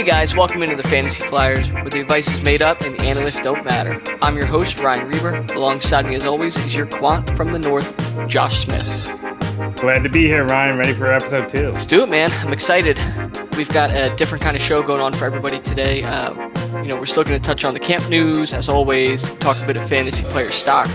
[0.00, 3.04] Hey guys, welcome into the Fantasy Fliers, where the advice is made up and the
[3.04, 4.00] analysts don't matter.
[4.22, 5.44] I'm your host, Ryan Reber.
[5.54, 7.94] Alongside me, as always, is your quant from the north,
[8.26, 8.82] Josh Smith.
[9.76, 10.78] Glad to be here, Ryan.
[10.78, 11.68] Ready for episode two.
[11.68, 12.32] Let's do it, man.
[12.32, 12.98] I'm excited.
[13.58, 16.02] We've got a different kind of show going on for everybody today.
[16.02, 16.32] Uh,
[16.76, 19.66] you know, we're still going to touch on the camp news, as always, talk a
[19.66, 20.88] bit of fantasy player stock.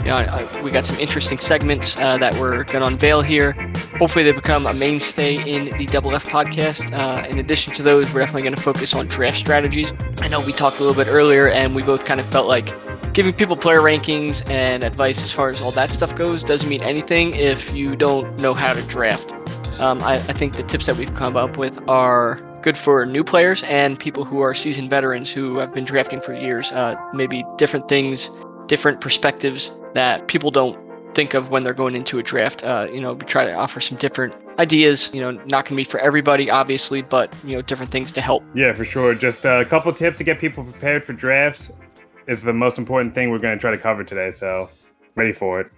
[0.00, 3.52] You know, I, we got some interesting segments uh, that we're going to unveil here.
[3.98, 6.96] Hopefully, they become a mainstay in the Double F podcast.
[6.98, 9.92] Uh, in addition to those, we're definitely going to focus on draft strategies.
[10.20, 12.74] I know we talked a little bit earlier, and we both kind of felt like
[13.12, 16.82] giving people player rankings and advice as far as all that stuff goes doesn't mean
[16.82, 19.32] anything if you don't know how to draft.
[19.80, 23.24] Um, I, I think the tips that we've come up with are good for new
[23.24, 26.72] players and people who are seasoned veterans who have been drafting for years.
[26.72, 28.30] Uh, maybe different things,
[28.66, 30.78] different perspectives that people don't
[31.14, 32.64] think of when they're going into a draft.
[32.64, 35.10] Uh, you know, we try to offer some different ideas.
[35.12, 38.20] You know, not going to be for everybody, obviously, but you know, different things to
[38.20, 38.44] help.
[38.54, 39.14] Yeah, for sure.
[39.14, 41.70] Just a couple tips to get people prepared for drafts
[42.26, 44.30] is the most important thing we're going to try to cover today.
[44.30, 44.70] So,
[45.16, 45.70] ready for it.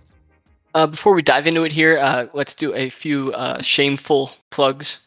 [0.75, 4.99] Uh, before we dive into it here, uh, let's do a few uh, shameful plugs,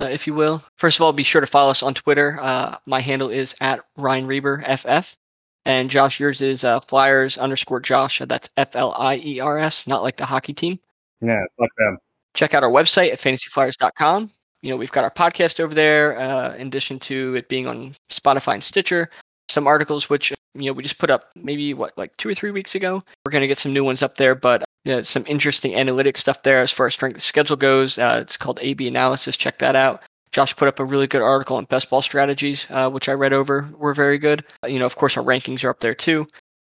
[0.00, 0.62] uh, if you will.
[0.76, 2.38] First of all, be sure to follow us on Twitter.
[2.40, 5.16] Uh, my handle is at Ryan Reber FF.
[5.64, 8.22] And Josh, yours is uh, Fliers underscore Josh.
[8.24, 10.78] That's F L I E R S, not like the hockey team.
[11.20, 11.98] Yeah, fuck them.
[12.34, 14.30] Check out our website at fantasyfliers.com.
[14.62, 17.96] You know, we've got our podcast over there, uh, in addition to it being on
[18.10, 19.10] Spotify and Stitcher.
[19.48, 22.50] Some articles which, you know, we just put up maybe, what, like two or three
[22.50, 23.02] weeks ago.
[23.24, 26.16] We're going to get some new ones up there, but you know, some interesting analytic
[26.16, 27.98] stuff there as far as strength schedule goes.
[27.98, 29.36] Uh, it's called AB Analysis.
[29.36, 30.02] Check that out.
[30.32, 33.32] Josh put up a really good article on best ball strategies, uh, which I read
[33.32, 33.68] over.
[33.78, 34.44] Were very good.
[34.62, 36.26] Uh, you know, of course, our rankings are up there too.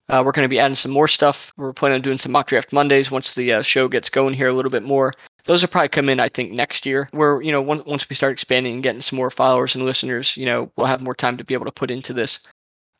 [0.08, 1.52] Uh, we're going to be adding some more stuff.
[1.56, 4.48] We're planning on doing some mock draft Mondays once the uh, show gets going here
[4.48, 5.14] a little bit more.
[5.45, 7.10] Those will probably come in, I think, next year.
[7.12, 10.36] Where you know, once once we start expanding and getting some more followers and listeners,
[10.36, 12.39] you know, we'll have more time to be able to put into this.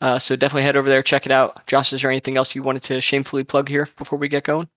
[0.02, 1.66] Uh, so definitely head over there, check it out.
[1.68, 4.70] Josh, is there anything else you wanted to shamefully plug here before we get going?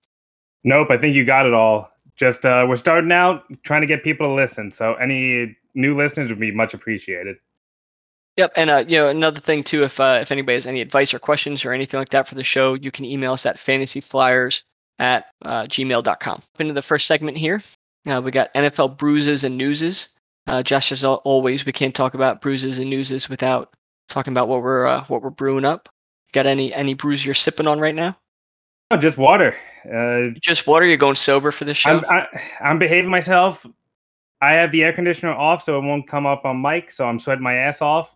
[0.63, 1.89] Nope, I think you got it all.
[2.15, 4.71] Just uh, we're starting out trying to get people to listen.
[4.71, 7.37] So any new listeners would be much appreciated.
[8.37, 11.13] Yep, and uh, you know another thing too, if uh, if anybody has any advice
[11.13, 14.63] or questions or anything like that for the show, you can email us at fantasyfliers
[14.99, 16.41] at uh, gmail.com.
[16.59, 17.61] Into the first segment here,
[18.07, 20.09] uh, we got NFL bruises and newses.
[20.45, 23.73] Uh, just as always, we can't talk about bruises and newses without
[24.09, 25.89] talking about what we're uh, what we're brewing up.
[26.31, 28.17] Got any any brews you're sipping on right now?
[28.91, 29.55] Oh, just water.
[29.91, 30.85] Uh, Just water.
[30.85, 31.97] You're going sober for the show.
[31.97, 32.27] I'm, I,
[32.61, 33.65] I'm behaving myself.
[34.39, 36.91] I have the air conditioner off, so it won't come up on mic.
[36.91, 38.15] So I'm sweating my ass off.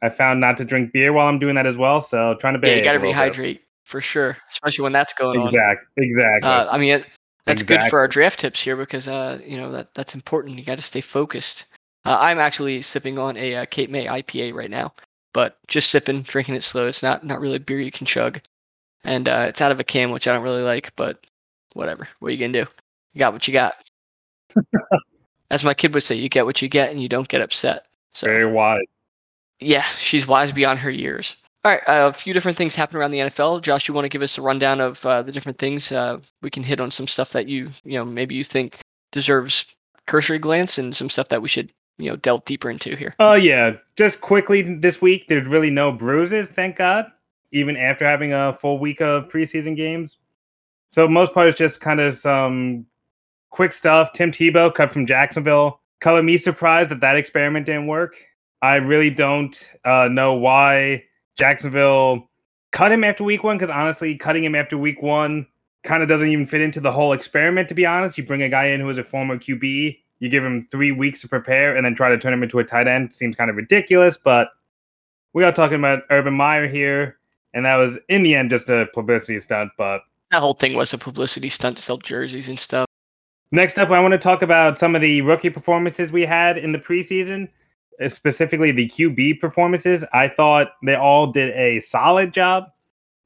[0.00, 2.00] I found not to drink beer while I'm doing that as well.
[2.00, 3.32] So trying to yeah, you got to little bit.
[3.32, 5.46] rehydrate for sure, especially when that's going on.
[5.46, 6.06] Exactly.
[6.06, 6.48] Exactly.
[6.48, 7.06] Uh, I mean, it,
[7.44, 10.58] that's good for our draft tips here because uh, you know that that's important.
[10.58, 11.66] You got to stay focused.
[12.04, 14.92] Uh, I'm actually sipping on a uh, Cape May IPA right now,
[15.32, 16.86] but just sipping, drinking it slow.
[16.88, 18.40] It's not not really beer you can chug,
[19.04, 20.94] and uh, it's out of a can, which I don't really like.
[20.96, 21.24] But
[21.74, 22.08] whatever.
[22.20, 22.70] What are you gonna do?
[23.14, 23.74] You got what you got.
[25.50, 27.86] As my kid would say, you get what you get, and you don't get upset.
[28.14, 28.80] So Very wise.
[29.60, 31.36] yeah, she's wise beyond her years.
[31.64, 33.62] All right, uh, a few different things happen around the NFL.
[33.62, 35.92] Josh, you want to give us a rundown of uh, the different things?
[35.92, 38.80] Uh, we can hit on some stuff that you, you know, maybe you think
[39.12, 39.66] deserves
[40.08, 41.70] cursory glance, and some stuff that we should,
[42.02, 43.14] you know, delve deeper into here.
[43.18, 43.76] Oh yeah.
[43.96, 47.06] Just quickly this week, there's really no bruises, thank God.
[47.52, 50.16] Even after having a full week of preseason games.
[50.90, 52.86] So most part is just kind of some
[53.50, 54.12] quick stuff.
[54.12, 55.80] Tim Tebow cut from Jacksonville.
[56.00, 58.16] Color me surprised that that experiment didn't work.
[58.62, 61.04] I really don't uh, know why
[61.36, 62.28] Jacksonville
[62.72, 63.56] cut him after week one.
[63.58, 65.46] Because honestly, cutting him after week one
[65.84, 67.68] kind of doesn't even fit into the whole experiment.
[67.68, 70.44] To be honest, you bring a guy in who is a former QB, you give
[70.44, 73.12] him three weeks to prepare, and then try to turn him into a tight end.
[73.12, 74.16] Seems kind of ridiculous.
[74.16, 74.50] But
[75.32, 77.16] we are talking about Urban Meyer here,
[77.52, 79.72] and that was in the end just a publicity stunt.
[79.76, 82.86] But That whole thing was a publicity stunt to sell jerseys and stuff.
[83.50, 86.70] Next up, I want to talk about some of the rookie performances we had in
[86.70, 87.48] the preseason,
[88.00, 90.04] uh, specifically the QB performances.
[90.12, 92.66] I thought they all did a solid job.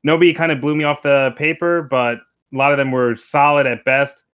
[0.02, 2.20] Nobody kind of blew me off the paper, but
[2.54, 4.24] a lot of them were solid at best.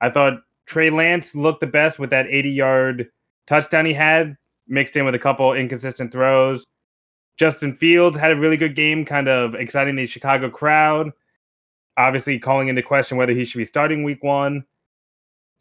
[0.00, 3.08] I thought Trey Lance looked the best with that 80 yard
[3.46, 4.36] touchdown he had,
[4.68, 6.64] mixed in with a couple inconsistent throws.
[7.38, 11.10] Justin Fields had a really good game, kind of exciting the Chicago crowd.
[11.96, 14.64] Obviously, calling into question whether he should be starting week one.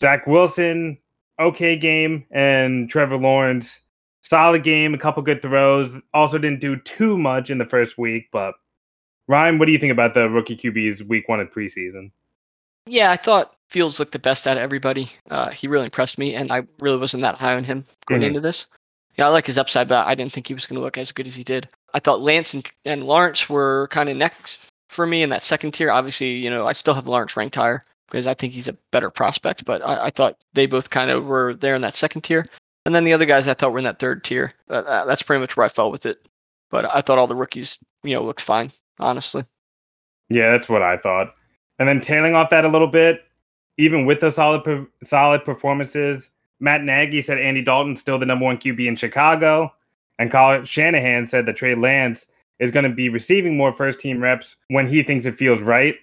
[0.02, 0.98] Zach Wilson,
[1.40, 3.82] okay game, and Trevor Lawrence,
[4.24, 5.90] solid game, a couple good throws.
[6.14, 8.56] Also didn't do too much in the first week, but
[9.30, 12.12] Ryan, what do you think about the rookie QBs week one of preseason?
[12.86, 15.12] Yeah, I thought Fields looked the best out of everybody.
[15.30, 18.28] Uh, he really impressed me, and I really wasn't that high on him going Mhm.
[18.28, 18.66] into this.
[19.18, 21.12] Yeah, I like his upside, but I didn't think he was going to look as
[21.12, 21.68] good as he did.
[21.94, 24.60] I thought Lance and, and Lawrence were kind of next
[24.90, 25.92] for me in that second tier.
[25.92, 29.10] Obviously, you know, I still have Lawrence ranked higher because I think he's a better
[29.10, 32.48] prospect, but I, I thought they both kind of were there in that second tier.
[32.86, 34.54] And then the other guys I thought were in that third tier.
[34.70, 36.26] Uh, that's pretty much where I fell with it.
[36.70, 39.44] But I thought all the rookies, you know, looked fine, honestly.
[40.30, 41.34] Yeah, that's what I thought.
[41.80, 43.24] And then tailing off that a little bit,
[43.78, 46.30] even with the solid solid performances,
[46.60, 49.74] Matt Nagy said Andy Dalton's still the number one QB in Chicago,
[50.20, 52.28] and Kyle Shanahan said that Trey Lance
[52.60, 55.96] is going to be receiving more first team reps when he thinks it feels right.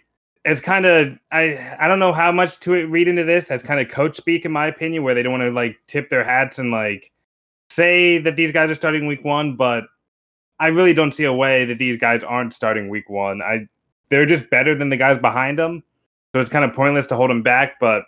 [0.45, 3.49] It's kind of I I don't know how much to read into this.
[3.49, 6.11] That's kind of coach speak in my opinion, where they don't want to like tip
[6.11, 7.11] their hats and like
[7.71, 9.85] say that these guys are starting week one, but
[10.61, 13.43] I really don't see a way that these guys aren't starting week one.
[13.43, 13.67] I
[14.11, 15.83] they're just better than the guys behind them,
[16.35, 17.79] so it's kind of pointless to hold him back.
[17.81, 18.05] But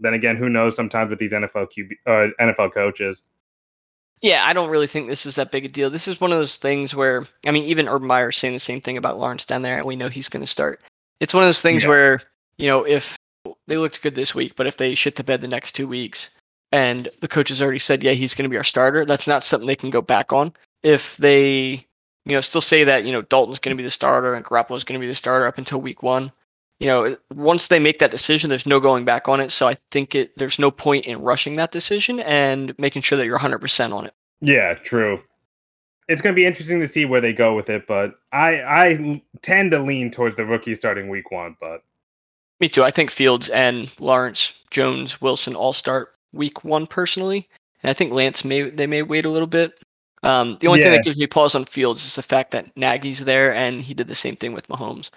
[0.00, 0.76] then again, who knows?
[0.76, 3.22] Sometimes with these NFL QB uh, NFL coaches.
[4.20, 5.90] Yeah, I don't really think this is that big a deal.
[5.90, 8.80] This is one of those things where, I mean, even Urban Meyer saying the same
[8.80, 10.80] thing about Lawrence down there, and we know he's going to start.
[11.20, 11.88] It's one of those things yeah.
[11.88, 12.20] where,
[12.56, 13.16] you know, if
[13.68, 16.30] they looked good this week, but if they shit the bed the next two weeks,
[16.72, 19.44] and the coach has already said, yeah, he's going to be our starter, that's not
[19.44, 20.52] something they can go back on.
[20.82, 21.86] If they
[22.28, 24.84] you know, still say that, you know, Dalton's going to be the starter and Garoppolo's
[24.84, 26.30] going to be the starter up until week one.
[26.80, 29.50] You know, once they make that decision, there's no going back on it.
[29.50, 33.26] So I think it there's no point in rushing that decision and making sure that
[33.26, 34.14] you're 100% on it.
[34.40, 35.20] Yeah, true.
[36.06, 39.22] It's going to be interesting to see where they go with it, but I I
[39.42, 41.56] tend to lean towards the rookie starting week one.
[41.60, 41.82] But
[42.60, 42.84] me too.
[42.84, 47.48] I think Fields and Lawrence, Jones, Wilson all start week one personally.
[47.82, 49.80] And I think Lance may they may wait a little bit.
[50.22, 50.86] Um, the only yeah.
[50.86, 53.94] thing that gives me pause on Fields is the fact that Nagy's there, and he
[53.94, 55.10] did the same thing with Mahomes,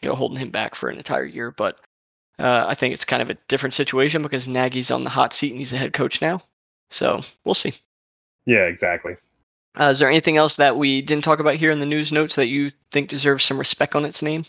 [0.00, 1.50] you know, holding him back for an entire year.
[1.50, 1.76] But
[2.38, 5.50] uh, I think it's kind of a different situation because Nagy's on the hot seat
[5.50, 6.40] and he's the head coach now.
[6.90, 7.74] So we'll see.
[8.46, 9.16] Yeah, exactly.
[9.78, 12.36] Uh, is there anything else that we didn't talk about here in the news notes
[12.36, 14.44] that you think deserves some respect on its name?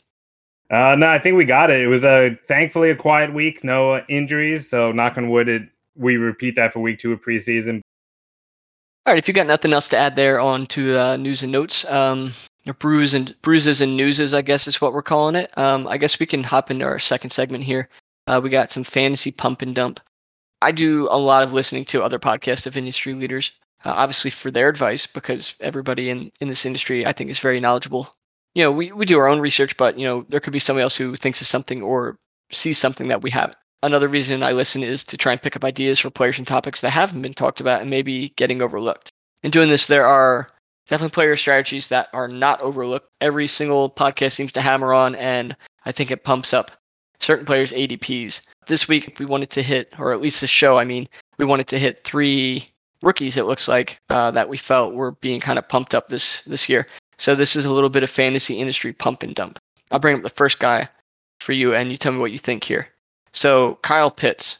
[0.71, 1.81] Uh, no, I think we got it.
[1.81, 4.69] It was a thankfully a quiet week, no injuries.
[4.69, 5.63] So knock on wood, it,
[5.95, 7.81] we repeat that for week two of preseason.
[9.05, 11.51] All right, if you got nothing else to add there on to uh, news and
[11.51, 12.33] notes, um,
[12.79, 15.55] brews and bruises and newses, I guess is what we're calling it.
[15.57, 17.89] Um, I guess we can hop into our second segment here.
[18.27, 19.99] Uh, we got some fantasy pump and dump.
[20.61, 23.51] I do a lot of listening to other podcasts of industry leaders,
[23.85, 27.59] uh, obviously for their advice, because everybody in, in this industry I think is very
[27.59, 28.13] knowledgeable.
[28.55, 30.83] You know, we, we do our own research, but you know, there could be somebody
[30.83, 32.17] else who thinks of something or
[32.51, 35.63] sees something that we haven't another reason I listen is to try and pick up
[35.63, 39.09] ideas for players and topics that haven't been talked about and maybe getting overlooked.
[39.43, 40.47] In doing this, there are
[40.89, 43.09] definitely player strategies that are not overlooked.
[43.21, 45.55] Every single podcast seems to hammer on, and
[45.85, 46.71] I think it pumps up
[47.19, 48.41] certain players' ADPs.
[48.67, 51.07] This week, we wanted to hit, or at least this show, I mean,
[51.37, 52.69] we wanted to hit three
[53.01, 53.37] rookies.
[53.37, 56.67] It looks like uh, that we felt were being kind of pumped up this this
[56.67, 56.87] year.
[57.17, 59.59] So this is a little bit of fantasy industry pump and dump.
[59.91, 60.89] I'll bring up the first guy
[61.39, 62.87] for you, and you tell me what you think here.
[63.33, 64.59] So Kyle Pitts,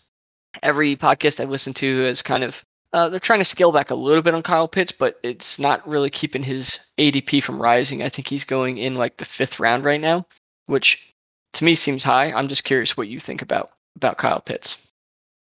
[0.62, 3.96] every podcast I've listened to is kind of uh, they're trying to scale back a
[3.96, 8.04] little bit on Kyle Pitts, but it's not really keeping his ADP from rising.
[8.04, 10.26] I think he's going in like the fifth round right now,
[10.66, 11.14] which
[11.54, 12.32] to me seems high.
[12.32, 14.78] I'm just curious what you think about about Kyle Pitts.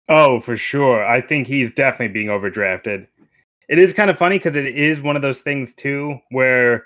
[0.09, 1.05] Oh, for sure.
[1.05, 3.07] I think he's definitely being overdrafted.
[3.69, 6.85] It is kind of funny because it is one of those things too where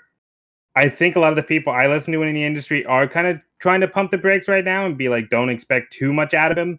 [0.76, 3.26] I think a lot of the people I listen to in the industry are kind
[3.26, 6.32] of trying to pump the brakes right now and be like, don't expect too much
[6.32, 6.78] out of him.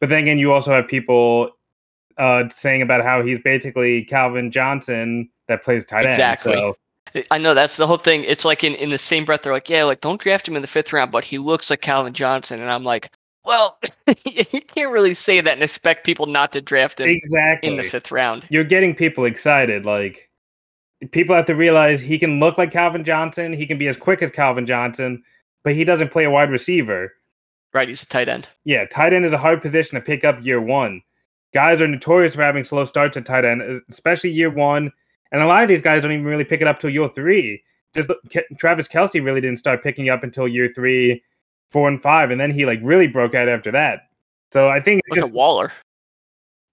[0.00, 1.50] But then again, you also have people
[2.18, 6.14] uh, saying about how he's basically Calvin Johnson that plays tight end.
[6.14, 6.52] Exactly.
[6.52, 6.76] So.
[7.30, 8.24] I know that's the whole thing.
[8.24, 10.62] It's like in, in the same breath, they're like, yeah, like don't draft him in
[10.62, 12.60] the fifth round, but he looks like Calvin Johnson.
[12.60, 13.10] And I'm like,
[13.44, 13.78] well,
[14.26, 17.82] you can't really say that and expect people not to draft him exactly in the
[17.82, 18.46] fifth round.
[18.50, 19.86] You're getting people excited.
[19.86, 20.28] Like,
[21.12, 23.52] people have to realize he can look like Calvin Johnson.
[23.52, 25.22] He can be as quick as Calvin Johnson,
[25.64, 27.14] but he doesn't play a wide receiver.
[27.72, 28.48] Right, he's a tight end.
[28.64, 31.02] Yeah, tight end is a hard position to pick up year one.
[31.54, 34.92] Guys are notorious for having slow starts at tight end, especially year one.
[35.32, 37.62] And a lot of these guys don't even really pick it up till year three.
[37.94, 38.10] Just
[38.58, 41.22] Travis Kelce really didn't start picking up until year three,
[41.70, 44.08] four, and five, and then he like really broke out after that.
[44.52, 45.72] So I think it's Look just Waller.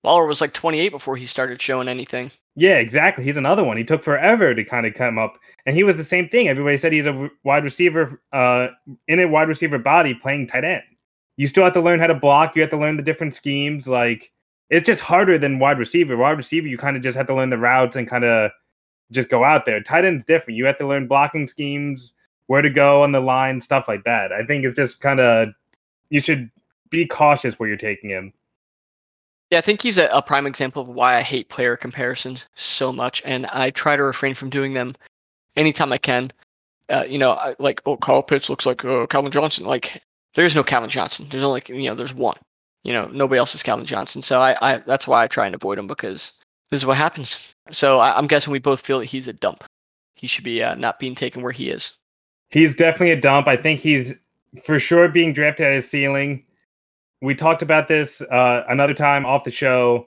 [0.04, 2.32] Waller was like 28 before he started showing anything.
[2.56, 3.24] Yeah, exactly.
[3.24, 3.76] He's another one.
[3.76, 6.48] He took forever to kind of come up, and he was the same thing.
[6.48, 8.68] Everybody said he's a wide receiver, uh,
[9.08, 10.84] in a wide receiver body playing tight end.
[11.38, 12.56] You still have to learn how to block.
[12.56, 13.88] You have to learn the different schemes.
[13.88, 14.32] Like
[14.70, 16.18] it's just harder than wide receiver.
[16.18, 18.52] Wide receiver, you kind of just have to learn the routes and kind of
[19.12, 19.82] just go out there.
[19.82, 20.58] Tight end's different.
[20.58, 22.14] You have to learn blocking schemes,
[22.48, 24.32] where to go on the line, stuff like that.
[24.32, 25.50] I think it's just kind of
[26.10, 26.50] you should
[26.90, 28.34] be cautious where you're taking him.
[29.52, 32.92] Yeah, I think he's a, a, prime example of why I hate player comparisons so
[32.92, 34.96] much, and I try to refrain from doing them
[35.56, 36.32] anytime I can.
[36.90, 39.66] Uh, you know, I, like oh, Kyle Pitts looks like uh, Calvin Johnson.
[39.66, 40.02] Like,
[40.34, 41.28] there's no Calvin Johnson.
[41.30, 42.38] There's only you know, there's one.
[42.86, 44.22] You know, nobody else is Calvin Johnson.
[44.22, 46.34] So I, I that's why I try and avoid him because
[46.70, 47.40] this is what happens.
[47.72, 49.64] So I, am guessing we both feel that he's a dump.
[50.14, 51.92] He should be uh, not being taken where he is.
[52.52, 53.48] He's definitely a dump.
[53.48, 54.14] I think he's
[54.64, 56.46] for sure being drafted at his ceiling.
[57.24, 60.06] We talked about this uh, another time off the show.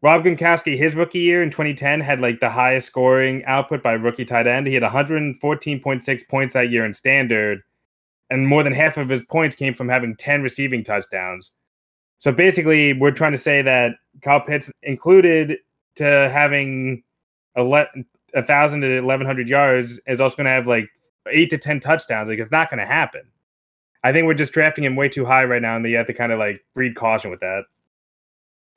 [0.00, 4.24] Rob Gronkowski, his rookie year in 2010, had like the highest scoring output by rookie
[4.24, 4.68] tight end.
[4.68, 7.62] He had 114.6 points that year in standard,
[8.30, 11.50] and more than half of his points came from having 10 receiving touchdowns.
[12.18, 15.58] So basically, we're trying to say that Kyle Pitts included
[15.96, 17.02] to having
[17.56, 17.88] a le-
[18.34, 20.88] a thousand to eleven hundred yards is also going to have like
[21.30, 22.28] eight to ten touchdowns.
[22.28, 23.22] Like it's not going to happen.
[24.02, 26.14] I think we're just drafting him way too high right now, and you have to
[26.14, 27.64] kind of like breed caution with that.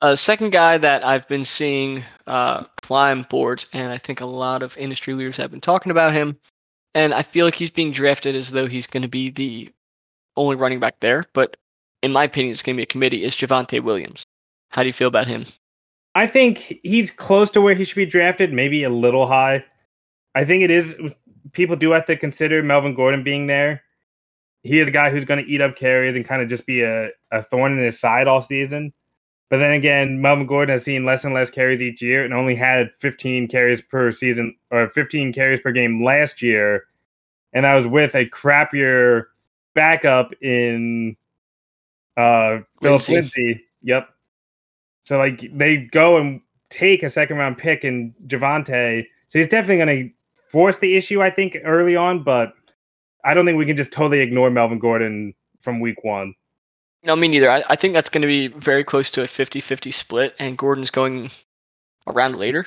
[0.00, 4.62] A second guy that I've been seeing uh, climb boards, and I think a lot
[4.62, 6.38] of industry leaders have been talking about him,
[6.94, 9.70] and I feel like he's being drafted as though he's going to be the
[10.36, 11.24] only running back there.
[11.32, 11.56] But
[12.02, 13.24] in my opinion, it's going to be a committee.
[13.24, 14.24] Is Javonte Williams?
[14.70, 15.46] How do you feel about him?
[16.14, 19.64] I think he's close to where he should be drafted, maybe a little high.
[20.34, 20.94] I think it is.
[21.52, 23.82] People do have to consider Melvin Gordon being there.
[24.62, 26.82] He is a guy who's going to eat up carries and kind of just be
[26.82, 28.92] a, a thorn in his side all season.
[29.50, 32.54] But then again, Melvin Gordon has seen less and less carries each year and only
[32.54, 36.84] had 15 carries per season or 15 carries per game last year.
[37.54, 39.24] And I was with a crappier
[39.74, 41.16] backup in
[42.18, 43.64] uh, Philip Lindsay.
[43.82, 44.08] Yep.
[45.02, 49.06] So like they go and take a second round pick in Javonte.
[49.28, 50.14] So he's definitely going to
[50.50, 52.22] force the issue, I think, early on.
[52.22, 52.52] But
[53.24, 56.34] I don't think we can just totally ignore Melvin Gordon from week one.
[57.04, 57.50] No, me neither.
[57.50, 60.58] I, I think that's going to be very close to a 50 50 split, and
[60.58, 61.30] Gordon's going
[62.06, 62.66] around later.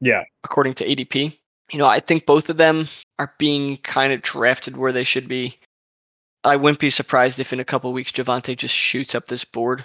[0.00, 0.22] Yeah.
[0.44, 1.36] According to ADP.
[1.70, 2.86] You know, I think both of them
[3.18, 5.58] are being kind of drafted where they should be.
[6.44, 9.84] I wouldn't be surprised if in a couple weeks Javonte just shoots up this board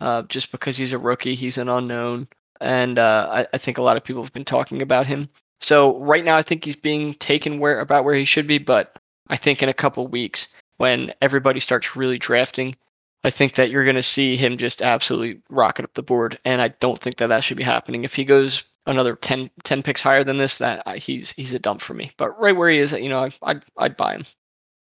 [0.00, 2.28] uh, just because he's a rookie, he's an unknown,
[2.60, 5.28] and uh, I, I, think a lot of people have been talking about him.
[5.60, 8.96] So right now, I think he's being taken where about where he should be, but
[9.28, 12.76] I think in a couple weeks when everybody starts really drafting,
[13.22, 16.62] I think that you're going to see him just absolutely rocket up the board, and
[16.62, 18.04] I don't think that that should be happening.
[18.04, 21.58] If he goes another 10, 10 picks higher than this, that uh, he's he's a
[21.58, 22.12] dump for me.
[22.16, 24.24] But right where he is, you know, I'd I'd, I'd buy him.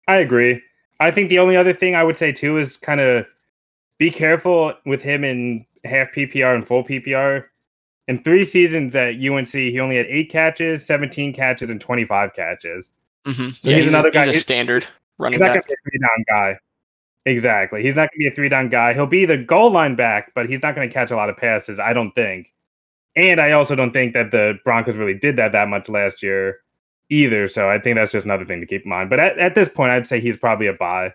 [0.07, 0.63] I agree.
[1.01, 3.27] I think the only other thing I would say too is kind of
[3.99, 7.45] be careful with him in half PPR and full PPR.
[8.09, 12.89] In three seasons at UNC, he only had eight catches, 17 catches, and 25 catches.
[13.27, 13.51] Mm-hmm.
[13.51, 14.27] So yeah, he's, he's, another a, guy.
[14.27, 14.87] He's a standard
[15.19, 15.67] running he's not back.
[15.67, 16.59] Gonna be a three down guy.
[17.27, 17.83] Exactly.
[17.83, 18.95] He's not going to be a three down guy.
[18.95, 21.37] He'll be the goal line back, but he's not going to catch a lot of
[21.37, 22.55] passes, I don't think.
[23.17, 26.61] And I also don't think that the Broncos really did that that much last year
[27.11, 27.49] either.
[27.49, 29.11] So I think that's just another thing to keep in mind.
[29.11, 31.15] But at, at this point, I'd say he's probably a buy.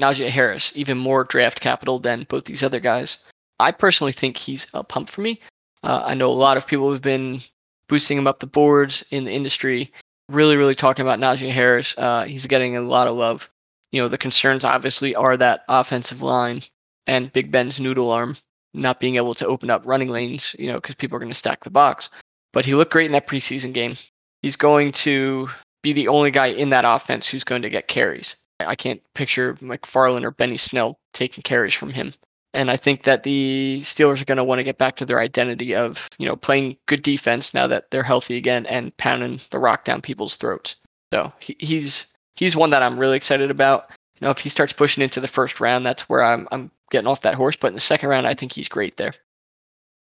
[0.00, 3.18] Najee Harris, even more draft capital than both these other guys.
[3.58, 5.40] I personally think he's a pump for me.
[5.82, 7.40] Uh, I know a lot of people have been
[7.88, 9.92] boosting him up the boards in the industry,
[10.28, 11.96] really, really talking about Najee Harris.
[11.96, 13.48] Uh, he's getting a lot of love.
[13.92, 16.62] You know, the concerns obviously are that offensive line
[17.06, 18.36] and Big Ben's noodle arm
[18.74, 21.34] not being able to open up running lanes, you know, because people are going to
[21.34, 22.10] stack the box.
[22.52, 23.96] But he looked great in that preseason game.
[24.42, 25.48] He's going to
[25.82, 28.36] be the only guy in that offense who's going to get carries.
[28.60, 32.14] I can't picture McFarland or Benny Snell taking carries from him.
[32.54, 35.20] And I think that the Steelers are going to want to get back to their
[35.20, 39.58] identity of, you know, playing good defense now that they're healthy again and pounding the
[39.58, 40.76] rock down people's throats.
[41.12, 43.90] So he, he's he's one that I'm really excited about.
[44.18, 47.08] You know, if he starts pushing into the first round, that's where I'm I'm getting
[47.08, 47.56] off that horse.
[47.56, 49.12] But in the second round, I think he's great there.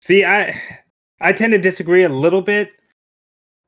[0.00, 0.60] See, I
[1.20, 2.70] I tend to disagree a little bit.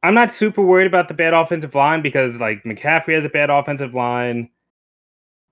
[0.03, 3.51] I'm not super worried about the bad offensive line because like McCaffrey has a bad
[3.51, 4.51] offensive line.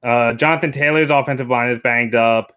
[0.02, 2.52] Uh, Jonathan Taylor's offensive line is banged up.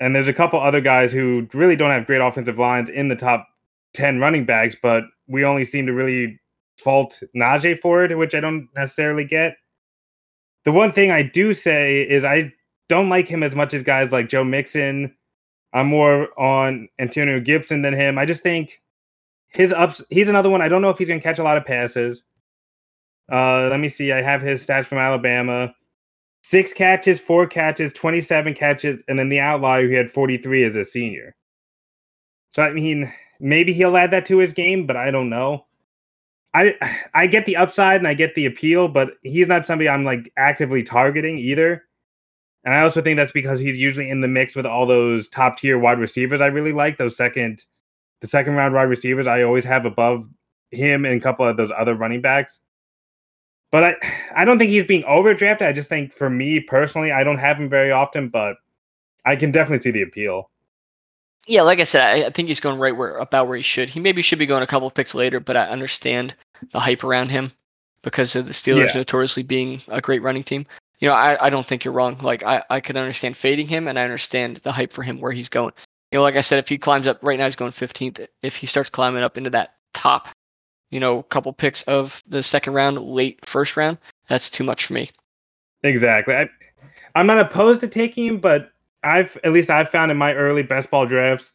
[0.00, 3.16] And there's a couple other guys who really don't have great offensive lines in the
[3.16, 3.48] top
[3.94, 6.38] 10 running backs, but we only seem to really
[6.78, 9.56] fault Najee for it, which I don't necessarily get.
[10.64, 12.52] The one thing I do say is I
[12.88, 15.14] don't like him as much as guys like Joe Mixon.
[15.72, 18.18] I'm more on Antonio Gibson than him.
[18.18, 18.80] I just think
[19.48, 20.62] his ups, he's another one.
[20.62, 22.24] I don't know if he's going to catch a lot of passes.
[23.30, 24.12] Uh, let me see.
[24.12, 25.74] I have his stats from Alabama
[26.42, 30.84] six catches, four catches, 27 catches, and then the outlier who had 43 as a
[30.84, 31.34] senior.
[32.50, 35.66] So I mean, maybe he'll add that to his game, but I don't know.
[36.54, 36.74] I
[37.14, 40.32] I get the upside and I get the appeal, but he's not somebody I'm like
[40.38, 41.84] actively targeting either.
[42.64, 45.58] And I also think that's because he's usually in the mix with all those top
[45.58, 46.96] tier wide receivers I really like.
[46.96, 47.64] Those second,
[48.20, 50.28] the second round wide receivers I always have above
[50.70, 52.60] him and a couple of those other running backs.
[53.70, 53.94] But I,
[54.34, 55.62] I don't think he's being overdrafted.
[55.62, 58.56] I just think for me personally, I don't have him very often, but
[59.24, 60.50] I can definitely see the appeal.
[61.46, 63.88] Yeah, like I said, I, I think he's going right where about where he should.
[63.88, 66.34] He maybe should be going a couple picks later, but I understand
[66.72, 67.52] the hype around him
[68.02, 69.00] because of the Steelers yeah.
[69.00, 70.66] notoriously being a great running team.
[71.00, 72.18] You know, I, I don't think you're wrong.
[72.18, 75.32] Like I, I could understand fading him and I understand the hype for him where
[75.32, 75.72] he's going.
[76.10, 78.26] You know, like I said, if he climbs up right now he's going 15th.
[78.42, 80.28] If he starts climbing up into that top,
[80.90, 83.98] you know, couple picks of the second round, late first round,
[84.28, 85.10] that's too much for me.
[85.82, 86.34] Exactly.
[86.34, 86.48] I,
[87.14, 88.70] I'm not opposed to taking him, but
[89.02, 91.52] I've at least I've found in my early best ball drafts,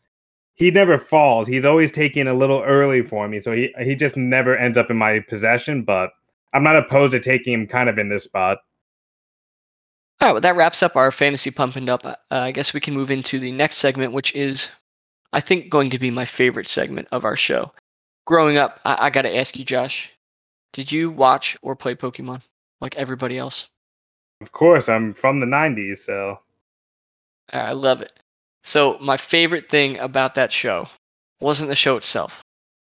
[0.53, 1.48] he never falls.
[1.48, 4.89] He's always taking a little early for me, so he he just never ends up
[4.91, 5.83] in my possession.
[5.83, 6.12] But
[6.53, 8.60] I'm not opposed to taking him kind of in this spot.
[10.24, 12.06] All right, well, that wraps up our fantasy pumping up.
[12.06, 14.70] Uh, I guess we can move into the next segment, which is,
[15.34, 17.74] I think, going to be my favorite segment of our show.
[18.25, 20.13] Growing up, I, I got to ask you, Josh,
[20.72, 22.42] did you watch or play Pokemon
[22.80, 23.68] like everybody else?
[24.39, 26.39] Of course, I'm from the '90s, so
[27.51, 28.13] I love it.
[28.63, 30.88] So my favorite thing about that show
[31.42, 32.42] wasn't the show itself.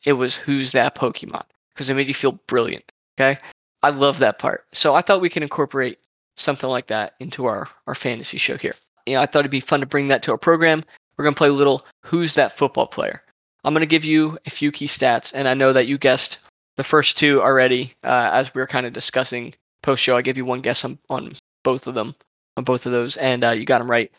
[0.04, 2.92] It was who's that Pokemon because it made you feel brilliant.
[3.18, 3.40] Okay,
[3.82, 4.66] I love that part.
[4.74, 5.98] So I thought we can incorporate
[6.38, 8.74] something like that into our our fantasy show here.
[9.06, 10.84] You know, I thought it'd be fun to bring that to our program.
[11.18, 13.24] We're gonna play a little who's that football player.
[13.64, 16.40] I'm gonna give you a few key stats, and I know that you guessed
[16.78, 20.18] the first two already uh, as we were kind of discussing post show.
[20.18, 21.34] I gave you one guess on on
[21.64, 22.16] both of them,
[22.58, 24.12] on both of those, and uh, you got them right.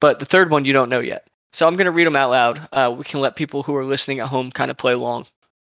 [0.00, 1.26] But the third one you don't know yet.
[1.52, 2.68] So I'm going to read them out loud.
[2.70, 5.26] Uh, we can let people who are listening at home kind of play along,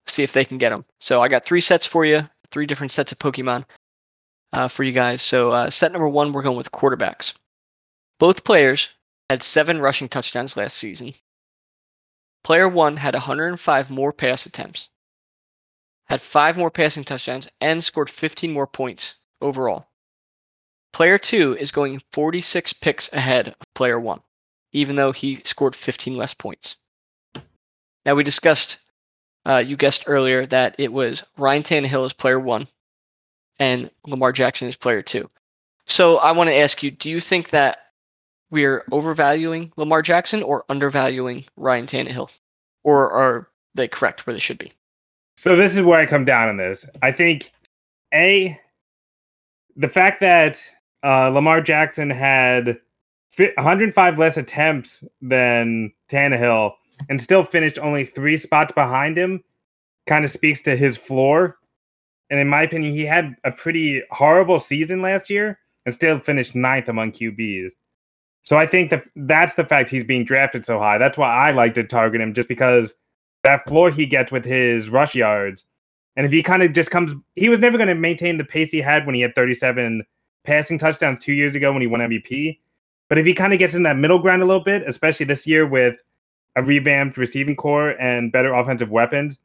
[0.07, 0.87] see if they can get them.
[1.01, 3.67] So I got three sets for you, three different sets of Pokemon
[4.53, 5.23] uh, for you guys.
[5.23, 7.33] So uh, set number one, we're going with quarterbacks.
[8.19, 8.89] Both players
[9.29, 11.15] had seven rushing touchdowns last season.
[12.45, 14.89] Player one had 105 more pass attempts,
[16.05, 19.89] had five more passing touchdowns, and scored 15 more points overall.
[20.93, 24.21] Player 2 is going 46 picks ahead of player 1,
[24.73, 26.77] even though he scored 15 less points.
[28.07, 28.79] Now, we discussed,
[29.45, 32.69] uh, you guessed earlier, that it was Ryan Tannehill as player 1
[33.59, 35.29] and Lamar Jackson is player 2.
[35.87, 37.79] So I want to ask you do you think that
[38.51, 42.31] we're overvaluing Lamar Jackson or undervaluing Ryan Tannehill?
[42.85, 44.73] Or are they correct where they should be?
[45.37, 46.87] So this is where I come down on this.
[47.03, 47.53] I think
[48.15, 48.59] A,
[49.77, 50.63] the fact that
[51.05, 52.79] uh, Lamar Jackson had
[53.37, 56.73] 105 less attempts than Tannehill
[57.09, 59.43] and still finished only three spots behind him.
[60.07, 61.59] Kind of speaks to his floor.
[62.31, 66.55] And in my opinion, he had a pretty horrible season last year and still finished
[66.55, 67.73] ninth among QBs.
[68.43, 70.99] So I think that that's the fact he's being drafted so high.
[70.99, 72.95] That's why I like to target him, just because
[73.43, 75.65] that floor he gets with his rush yards.
[76.17, 78.71] And if he kind of just comes, he was never going to maintain the pace
[78.71, 80.05] he had when he had 37
[80.45, 82.59] passing touchdowns two years ago when he won MVP.
[83.09, 85.47] But if he kind of gets in that middle ground a little bit, especially this
[85.47, 85.97] year with
[86.57, 89.39] a revamped receiving corps and better offensive weapons,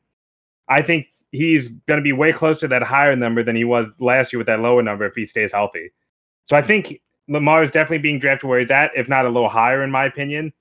[0.70, 3.88] I think he's going to be way closer to that higher number than he was
[4.00, 5.92] last year with that lower number if he stays healthy.
[6.46, 9.50] So I think Lamar is definitely being drafted where he's at, if not a little
[9.50, 10.52] higher, in my opinion.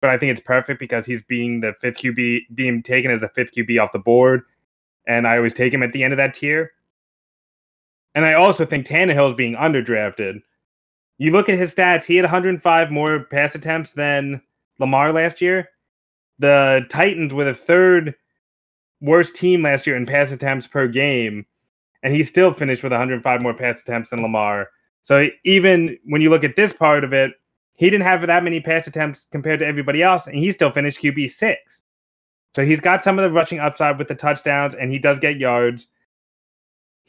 [0.00, 3.28] But I think it's perfect because he's being the fifth QB, being taken as the
[3.28, 4.42] fifth QB off the board.
[5.06, 6.72] And I always take him at the end of that tier.
[8.14, 10.40] And I also think Tannehill is being underdrafted.
[11.18, 14.40] You look at his stats, he had 105 more pass attempts than
[14.78, 15.68] Lamar last year.
[16.38, 18.14] The Titans were the third
[19.00, 21.46] worst team last year in pass attempts per game,
[22.02, 24.68] and he still finished with 105 more pass attempts than Lamar.
[25.02, 27.32] So even when you look at this part of it,
[27.74, 31.00] he didn't have that many pass attempts compared to everybody else, and he still finished
[31.00, 31.82] QB six.
[32.52, 35.38] So he's got some of the rushing upside with the touchdowns, and he does get
[35.38, 35.88] yards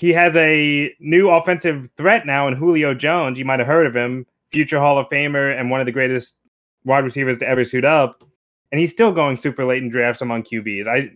[0.02, 3.38] he has a new offensive threat now in Julio Jones.
[3.38, 6.40] You might have heard of him, future Hall of Famer and one of the greatest
[6.84, 8.24] wide receivers to ever suit up.
[8.72, 10.88] And he's still going super late in drafts among QBs.
[10.88, 11.12] I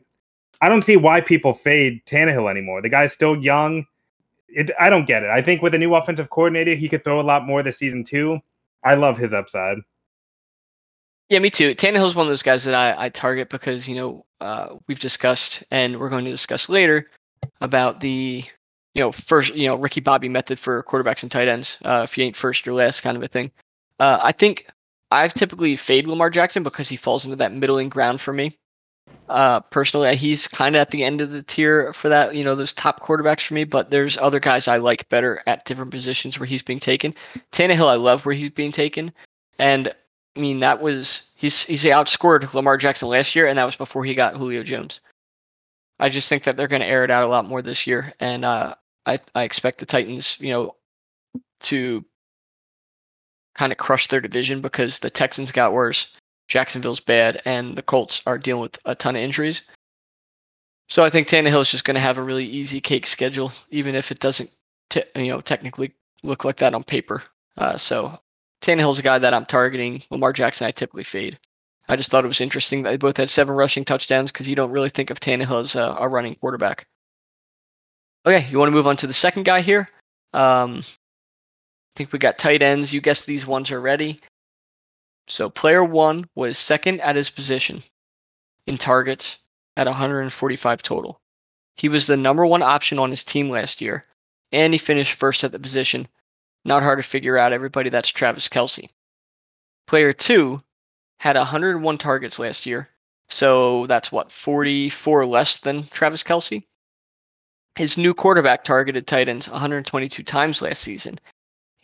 [0.62, 2.82] I don't see why people fade Tannehill anymore.
[2.82, 3.86] The guy's still young.
[4.50, 5.30] It, I don't get it.
[5.30, 8.04] I think with a new offensive coordinator, he could throw a lot more this season
[8.04, 8.40] too.
[8.84, 9.78] I love his upside.
[11.30, 11.74] Yeah, me too.
[11.74, 15.64] Tannehill's one of those guys that I, I target because you know uh, we've discussed
[15.72, 17.10] and we're going to discuss later
[17.62, 18.46] about the
[18.96, 21.78] you know, first, you know, Ricky Bobby method for quarterbacks and tight ends.
[21.84, 23.52] Uh, if you ain't first, you're last, kind of a thing.
[24.00, 24.68] Uh, I think
[25.12, 28.58] I've typically fade Lamar Jackson because he falls into that middling ground for me.
[29.28, 32.36] Uh, personally, he's kind of at the end of the tier for that.
[32.36, 33.64] You know, those top quarterbacks for me.
[33.64, 37.16] But there's other guys I like better at different positions where he's being taken.
[37.52, 39.12] Tannehill, I love where he's being taken,
[39.58, 39.94] and
[40.36, 44.06] I mean that was he's he's outscored Lamar Jackson last year, and that was before
[44.06, 45.00] he got Julio Jones.
[46.00, 48.14] I just think that they're going to air it out a lot more this year,
[48.20, 50.76] and uh, I I expect the Titans, you know,
[51.62, 52.06] to
[53.56, 56.08] kind of crush their division because the Texans got worse,
[56.48, 59.62] Jacksonville's bad, and the Colts are dealing with a ton of injuries.
[60.88, 63.96] So I think Tannehill is just going to have a really easy cake schedule, even
[63.96, 64.52] if it doesn't,
[64.90, 67.24] t- you know, technically look like that on paper.
[67.58, 68.20] Uh, so
[68.62, 70.04] Tannehill's a guy that I'm targeting.
[70.12, 71.40] Lamar Jackson, I typically fade.
[71.88, 74.56] I just thought it was interesting that they both had seven rushing touchdowns because you
[74.56, 76.88] don't really think of Tannehill as a, a, running quarterback.
[78.26, 79.88] Okay, you want to move on to the second guy here?
[80.34, 82.92] Um, I think we got tight ends.
[82.92, 84.20] You guessed these ones already.
[85.28, 87.84] So player one was second at his position
[88.68, 89.38] in targets
[89.76, 91.20] at 145 total.
[91.76, 94.06] He was the number one option on his team last year,
[94.52, 96.08] and he finished first at the position.
[96.64, 97.90] Not hard to figure out, everybody.
[97.90, 98.90] That's Travis Kelce.
[99.88, 100.64] Player two
[101.20, 102.90] had 101 targets last year.
[103.28, 106.66] So that's what, 44 less than Travis Kelce?
[107.76, 111.20] His new quarterback targeted tight ends 122 times last season.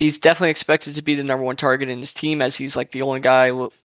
[0.01, 2.91] He's definitely expected to be the number one target in his team as he's like
[2.91, 3.51] the only guy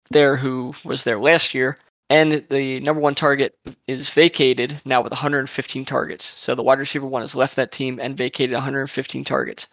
[0.10, 1.78] there who was there last year.
[2.10, 6.26] And the number one target is vacated now with 115 targets.
[6.26, 9.68] So the wide receiver one has left that team and vacated 115 targets.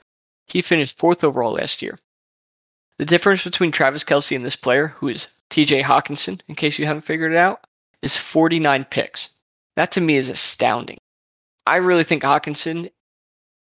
[0.46, 1.98] He finished fourth overall last year.
[2.98, 6.84] The difference between Travis Kelce and this player, who is TJ Hockenson, in case you
[6.84, 7.64] haven't figured it out,
[8.02, 9.30] is 49 picks.
[9.76, 10.98] That to me is astounding.
[11.66, 12.90] I really think Hockenson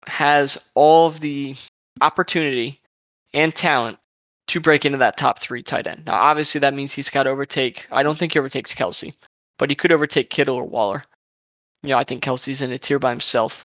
[0.06, 1.56] has all of the
[2.00, 2.80] opportunity
[3.32, 3.98] and talent
[4.48, 6.04] to break into that top three tight end.
[6.06, 7.86] Now, obviously, that means he's got to overtake.
[7.90, 9.14] I don't think he overtakes Kelce,
[9.58, 11.04] but he could overtake Kittle or Waller.
[11.82, 13.64] You know, I think Kelce's in a tier by himself,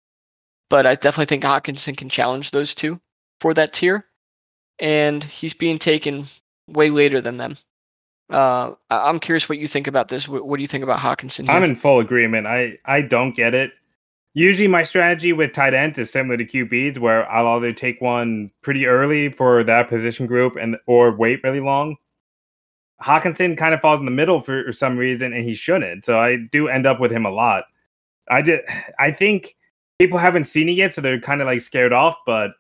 [0.69, 2.99] but I definitely think Hockenson can challenge those two
[3.41, 4.05] for that tier,
[4.79, 6.25] and he's being taken
[6.67, 7.57] way later than them.
[8.29, 10.27] Uh, I'm curious what you think about this.
[10.27, 11.43] What, do you think about Hockenson?
[11.43, 11.51] Here?
[11.51, 12.47] I'm in full agreement.
[12.47, 13.73] I I don't get it.
[14.33, 18.51] Usually, my strategy with tight ends is similar to QBs, where I'll either take one
[18.61, 21.95] pretty early for that position group and or wait really long.
[23.01, 26.05] Hockenson kind of falls in the middle for some reason, and he shouldn't.
[26.05, 27.65] So I do end up with him a lot.
[28.29, 28.61] I just
[28.99, 29.55] I think
[29.97, 32.15] people haven't seen it yet, so they're kind of like scared off.
[32.25, 32.51] But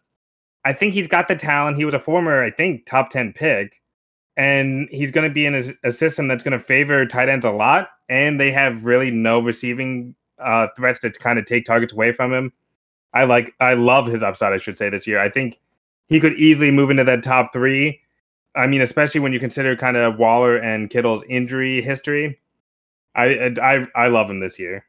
[0.65, 1.77] I think he's got the talent.
[1.77, 3.79] He was a former, I think, top ten pick
[4.39, 7.45] and he's going to be in a, a system that's going to favor tight ends
[7.45, 11.93] a lot, and they have really no receiving uh, threats to kind of take targets
[11.93, 12.51] away from him.
[13.13, 14.53] I like, I love his upside.
[14.53, 15.19] I should say this year.
[15.19, 15.59] I think
[16.07, 18.01] he could easily move into that top three.
[18.55, 22.39] I mean, especially when you consider kind of Waller and Kittle's injury history.
[23.15, 24.85] I I I love him this year.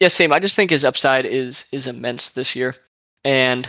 [0.00, 0.32] Yeah, same.
[0.32, 2.74] I just think his upside is is immense this year,
[3.24, 3.68] and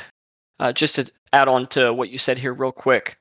[0.59, 3.17] uh, just to add on to what you said here, real quick,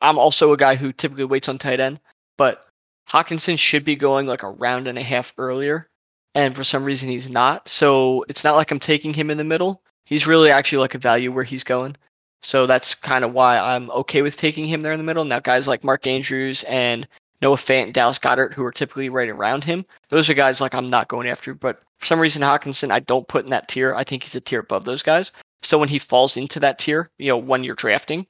[0.00, 2.00] I'm also a guy who typically waits on tight end,
[2.36, 2.66] but
[3.08, 5.88] Hockenson should be going like a round and a half earlier,
[6.34, 7.68] and for some reason he's not.
[7.68, 9.82] So it's not like I'm taking him in the middle.
[10.04, 11.96] He's really actually like a value where he's going.
[12.42, 15.24] So that's kind of why I'm okay with taking him there in the middle.
[15.24, 17.06] Now, guys like Mark Andrews and
[17.40, 20.90] Noah Fant Dallas Goedert, who are typically right around him, those are guys like I'm
[20.90, 21.54] not going after.
[21.54, 23.94] But for some reason, Hockenson, I don't put in that tier.
[23.94, 25.30] I think he's a tier above those guys.
[25.62, 28.26] So when he falls into that tier, you know, when you're drafting,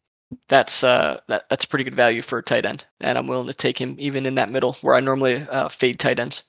[0.49, 3.55] that's uh that, that's pretty good value for a tight end, and I'm willing to
[3.55, 6.42] take him even in that middle where I normally uh, fade tight ends.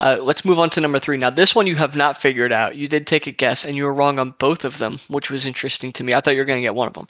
[0.00, 1.16] Uh, let's move on to number three.
[1.16, 2.76] Now, this one you have not figured out.
[2.76, 5.46] You did take a guess, and you were wrong on both of them, which was
[5.46, 6.12] interesting to me.
[6.12, 7.06] I thought you were going to get one of them.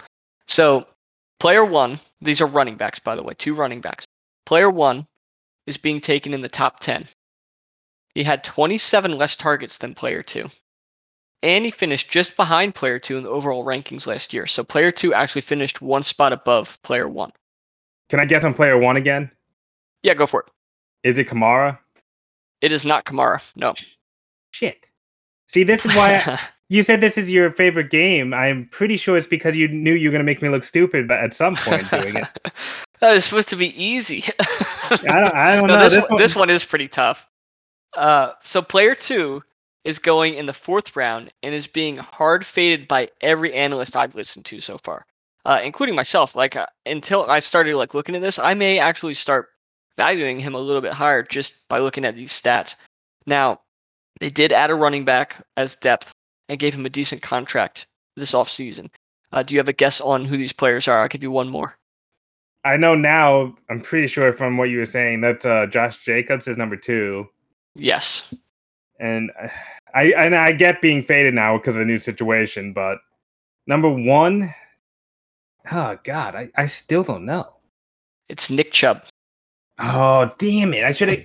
[0.47, 0.87] So,
[1.41, 4.05] player one, these are running backs, by the way, two running backs.
[4.45, 5.09] Player one
[5.67, 7.09] is being taken in the top 10.
[8.15, 10.49] He had 27 less targets than player two
[11.47, 14.47] and he finished just behind player two in the overall rankings last year.
[14.47, 17.31] So player two actually finished one spot above player one.
[18.09, 19.31] Can I guess on player one again?
[20.03, 21.09] Yeah, go for it.
[21.09, 21.79] Is it Kamara?
[22.63, 23.41] It is not Kamara.
[23.55, 23.75] No.
[24.51, 24.87] Shit.
[25.47, 28.35] See, this is why I, you said this is your favorite game.
[28.35, 31.09] I'm pretty sure it's because you knew you were going to make me look stupid
[31.13, 32.29] at some point doing it.
[33.01, 34.25] that was supposed to be easy.
[34.41, 35.85] I don't, I don't no, know.
[35.85, 37.29] This, this, one, this one is pretty tough.
[37.97, 39.45] Uh, so player two
[39.87, 44.17] is going in the fourth round and is being hard faded by every analyst I've
[44.17, 45.07] listened to so far,
[45.45, 46.35] uh, including myself.
[46.35, 49.49] Like uh, until I started like looking at this, I may actually start
[49.97, 52.75] valuing him a little bit higher just by looking at these stats.
[53.27, 53.61] Now,
[54.19, 56.13] they did add a running back as depth
[56.49, 58.91] and gave him a decent contract this offseason.
[59.33, 61.01] Uh, do you have a guess on who these players are?
[61.01, 61.77] I could do one more.
[62.65, 63.55] I know now.
[63.71, 67.29] I'm pretty sure from what you were saying that uh, Josh Jacobs is number two.
[67.77, 68.35] Yes.
[69.01, 69.31] And
[69.95, 72.99] I and I get being faded now because of the new situation, but
[73.67, 74.55] number one,
[75.73, 77.55] oh god, I, I still don't know.
[78.29, 79.05] It's Nick Chubb.
[79.79, 80.85] Oh damn it!
[80.85, 81.23] I should have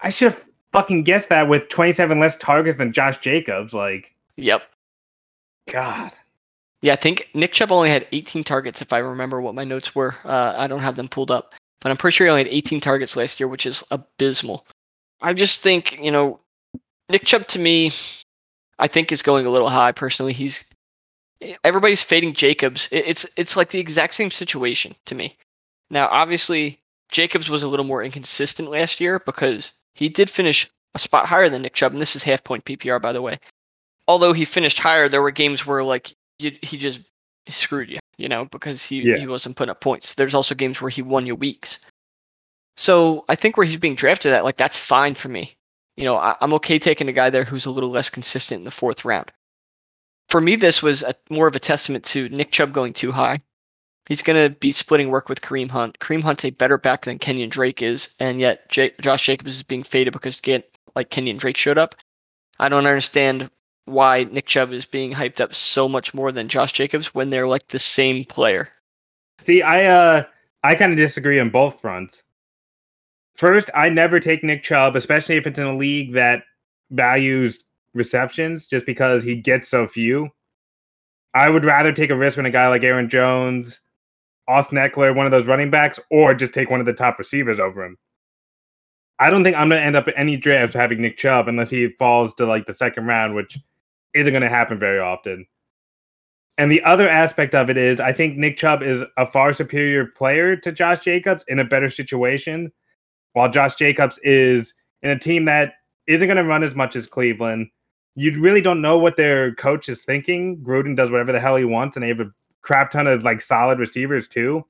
[0.00, 3.72] I should have fucking guessed that with 27 less targets than Josh Jacobs.
[3.72, 4.62] Like, Yep.
[5.72, 6.12] God.
[6.80, 9.94] Yeah, I think Nick Chubb only had 18 targets, if I remember what my notes
[9.94, 10.14] were.
[10.24, 12.80] Uh, I don't have them pulled up, but I'm pretty sure he only had 18
[12.80, 14.64] targets last year, which is abysmal.
[15.20, 16.38] I just think, you know,
[17.10, 17.90] Nick Chubb to me,
[18.78, 19.92] I think is going a little high.
[19.92, 20.64] Personally, he's
[21.64, 22.88] everybody's fading Jacobs.
[22.90, 25.36] It's it's like the exact same situation to me.
[25.90, 30.98] Now, obviously, Jacobs was a little more inconsistent last year because he did finish a
[30.98, 33.38] spot higher than Nick Chubb, and this is half point PPR, by the way.
[34.06, 37.00] Although he finished higher, there were games where like you, he just
[37.48, 39.16] screwed you, you know, because he Yeah.
[39.18, 40.14] he wasn't putting up points.
[40.14, 41.78] There's also games where he won you weeks.
[42.76, 45.56] So I think where he's being drafted at, like that's fine for me.
[45.98, 48.64] You know, I, I'm okay taking a guy there who's a little less consistent in
[48.64, 49.32] the fourth round.
[50.28, 53.40] For me, this was a, more of a testament to Nick Chubb going too high.
[54.06, 55.98] He's going to be splitting work with Kareem Hunt.
[55.98, 59.64] Kareem Hunt's a better back than Kenyon Drake is, and yet J- Josh Jacobs is
[59.64, 61.96] being faded because get like Kenyon Drake showed up.
[62.60, 63.50] I don't understand
[63.86, 67.48] why Nick Chubb is being hyped up so much more than Josh Jacobs when they're
[67.48, 68.68] like the same player.
[69.40, 70.24] See, I uh
[70.62, 72.22] I kind of disagree on both fronts.
[73.38, 76.42] First, I never take Nick Chubb, especially if it's in a league that
[76.90, 77.62] values
[77.94, 80.28] receptions, just because he gets so few.
[81.34, 83.80] I would rather take a risk on a guy like Aaron Jones,
[84.48, 87.60] Austin Ekeler, one of those running backs, or just take one of the top receivers
[87.60, 87.96] over him.
[89.20, 91.70] I don't think I'm going to end up in any drafts having Nick Chubb unless
[91.70, 93.56] he falls to like the second round, which
[94.14, 95.46] isn't going to happen very often.
[96.56, 100.06] And the other aspect of it is, I think Nick Chubb is a far superior
[100.06, 102.72] player to Josh Jacobs in a better situation,
[103.32, 105.74] while Josh Jacobs is in a team that
[106.06, 107.68] isn't going to run as much as Cleveland.
[108.14, 110.58] You really don't know what their coach is thinking.
[110.58, 113.40] Gruden does whatever the hell he wants, and they have a crap ton of like
[113.40, 114.64] solid receivers too.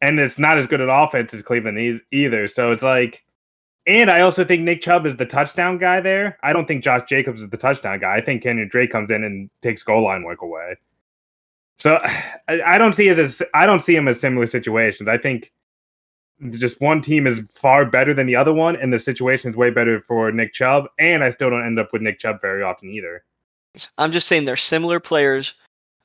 [0.00, 2.48] And it's not as good an offense as Cleveland is either.
[2.48, 3.24] So it's like,
[3.86, 6.38] and I also think Nick Chubb is the touchdown guy there.
[6.42, 8.16] I don't think Josh Jacobs is the touchdown guy.
[8.16, 10.76] I think Kenyon Drake comes in and takes goal line work away.
[11.76, 11.96] So
[12.48, 15.08] I, I don't see as I don't see him as similar situations.
[15.08, 15.52] I think
[16.50, 19.70] just one team is far better than the other one, and the situation is way
[19.70, 20.86] better for Nick Chubb.
[20.98, 23.24] And I still don't end up with Nick Chubb very often either.
[23.98, 25.54] I'm just saying they're similar players,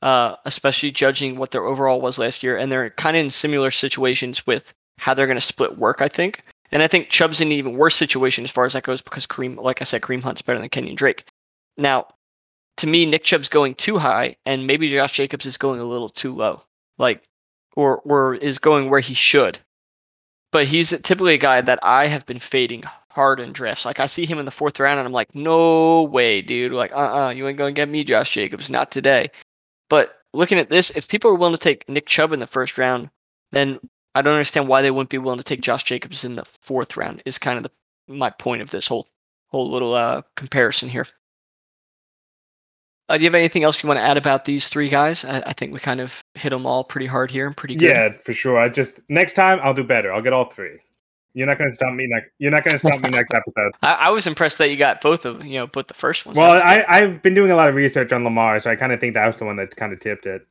[0.02, 3.72] uh, especially judging what their overall was last year, and they're kind of in similar
[3.72, 6.02] situations with how they're going to split work.
[6.02, 8.84] I think, and I think Chubb's in an even worse situation as far as that
[8.84, 11.26] goes because Kareem, like I said, Kareem Hunt's better than Kenyon Drake.
[11.78, 12.08] Now,
[12.78, 16.10] to me, Nick Chubb's going too high, and maybe Josh Jacobs is going a little
[16.10, 16.64] too low,
[16.98, 17.24] like,
[17.76, 19.60] or or is going where he should.
[20.52, 23.86] But he's typically a guy that I have been fading hard in drafts.
[23.86, 26.74] Like I see him in the fourth round, and I'm like, no way, dude.
[26.74, 29.32] Like, uh, uh you ain't gonna get me, Josh Jacobs, not today.
[29.90, 32.78] But looking at this, if people are willing to take Nick Chubb in the first
[32.78, 33.10] round,
[33.52, 33.80] then
[34.16, 36.98] I don't understand why they wouldn't be willing to take Josh Jacobs in the fourth
[36.98, 37.24] round.
[37.26, 37.72] Is kind of the
[38.14, 39.08] my point of this whole
[39.48, 41.08] whole little uh, comparison here.
[43.12, 45.26] Uh, do you have anything else you want to add about these three guys?
[45.26, 47.90] I, I think we kind of hit them all pretty hard here and pretty good.
[47.90, 48.58] Yeah, for sure.
[48.58, 50.14] I just next time I'll do better.
[50.14, 50.80] I'll get all three.
[51.34, 52.30] You're not going to stop me next.
[52.40, 53.74] You're not going to stop me next episode.
[53.82, 56.36] I, I was impressed that you got both of you know both the first one.
[56.36, 56.86] Well, That was good.
[56.88, 59.16] I, I've been doing a lot of research on Lamar, so I kind of think
[59.16, 60.48] that was the one that kind of tipped it.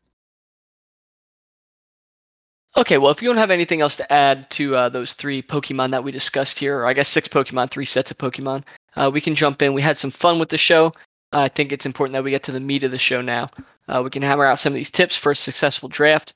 [2.77, 5.93] Okay, well, if you don't have anything else to add to uh, those three Pokemon
[5.93, 8.65] that we discussed here, or I guess six Pokemon, three sets of Pokemon,
[8.97, 9.73] uh, we can jump in.
[9.73, 10.93] We had some fun with the show.
[11.33, 13.51] I think it's important that we get to the meat of the show now.
[13.89, 16.35] Uh, we can hammer out some of these tips for a successful draft.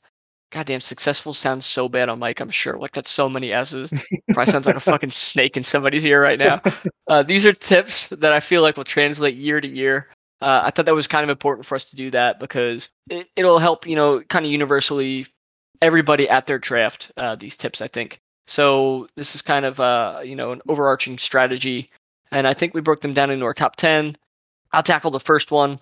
[0.53, 2.79] Goddamn, successful sounds so bad on mic, I'm sure.
[2.79, 3.93] Like, that's so many S's.
[4.29, 6.63] Probably sounds like a fucking snake in somebody's ear right now.
[7.09, 10.09] Uh, these are tips that I feel like will translate year to year.
[10.41, 13.27] Uh, I thought that was kind of important for us to do that because it,
[13.37, 15.27] it'll help, you know, kind of universally
[15.85, 20.21] everybody at their draft uh, these tips i think so this is kind of uh,
[20.25, 21.91] you know an overarching strategy
[22.31, 24.17] and i think we broke them down into our top 10
[24.75, 25.79] i'll tackle the first one.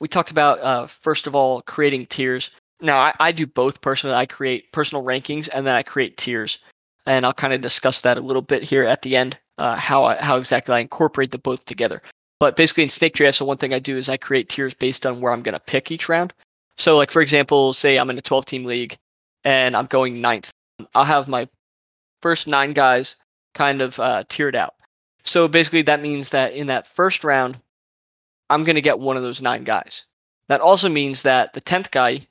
[0.00, 2.50] We talked about uh, first of all creating tiers.
[2.80, 4.16] Now I, I do both personally.
[4.16, 6.58] I create personal rankings and then i create tiers.
[7.06, 10.04] And i'll kind of discuss that a little bit here at the end uh, how
[10.04, 12.02] I, how exactly i incorporate the both together.
[12.40, 15.06] But basically in snake draft so one thing i do is i create tiers based
[15.06, 16.32] on where i'm going to pick each round.
[16.78, 18.98] So like for example say i'm in a 12 team league
[19.44, 20.50] and I'm going ninth.
[20.94, 21.48] I'll have my
[22.20, 23.16] first nine guys
[23.54, 24.74] kind of uh, tiered out.
[25.24, 27.58] So basically, that means that in that first round,
[28.52, 30.04] I'm going to get one of those nine guys.
[30.48, 32.26] That also means that the 10th guy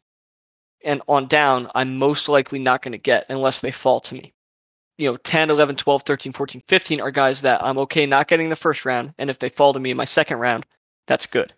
[0.84, 4.34] and on down, I'm most likely not going to get unless they fall to me.
[5.00, 8.50] You know, 10, 11, 12, 13, 14, 15 are guys that I'm okay not getting
[8.50, 9.16] the first round.
[9.18, 10.68] And if they fall to me in my second round,
[11.08, 11.54] that's good.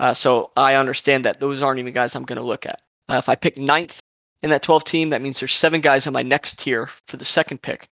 [0.00, 2.80] Uh, so I understand that those aren't even guys I'm going to look at.
[3.08, 4.00] Uh, if I pick ninth
[4.42, 7.24] in that 12 team, that means there's seven guys in my next tier for the
[7.24, 7.88] second pick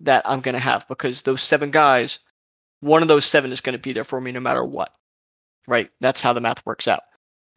[0.00, 2.18] that I'm going to have because those seven guys,
[2.80, 4.92] one of those seven is going to be there for me no matter what.
[5.68, 5.90] Right?
[6.00, 7.02] That's how the math works out.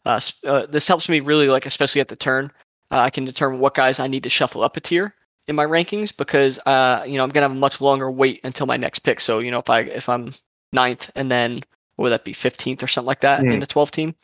[0.05, 2.51] Uh, uh, this helps me really like, especially at the turn.
[2.91, 5.15] Uh, I can determine what guys I need to shuffle up a tier
[5.47, 8.65] in my rankings because uh, you know I'm gonna have a much longer wait until
[8.65, 9.19] my next pick.
[9.19, 10.33] So you know if I if I'm
[10.73, 11.61] ninth and then
[11.95, 13.53] what would that be 15th or something like that mm.
[13.53, 14.15] in the 12 team,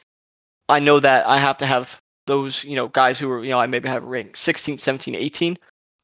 [0.69, 3.59] I know that I have to have those you know guys who are you know
[3.59, 5.57] I maybe have ranked 16, 17, 18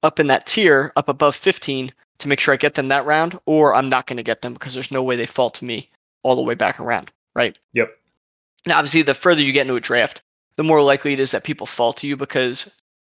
[0.04, 3.39] up in that tier up above 15 to make sure I get them that round,
[3.46, 5.89] or I'm not going to get them because there's no way they fall to me
[6.22, 7.12] all the way back around.
[7.36, 7.58] Right.
[7.74, 7.89] Yep.
[8.65, 10.22] Now, obviously, the further you get into a draft,
[10.56, 12.74] the more likely it is that people fall to you because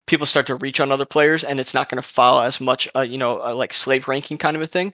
[0.08, 2.88] people start to reach on other players, and it's not going to follow as much,
[2.96, 4.94] uh, you know, uh, like slave ranking kind of a thing.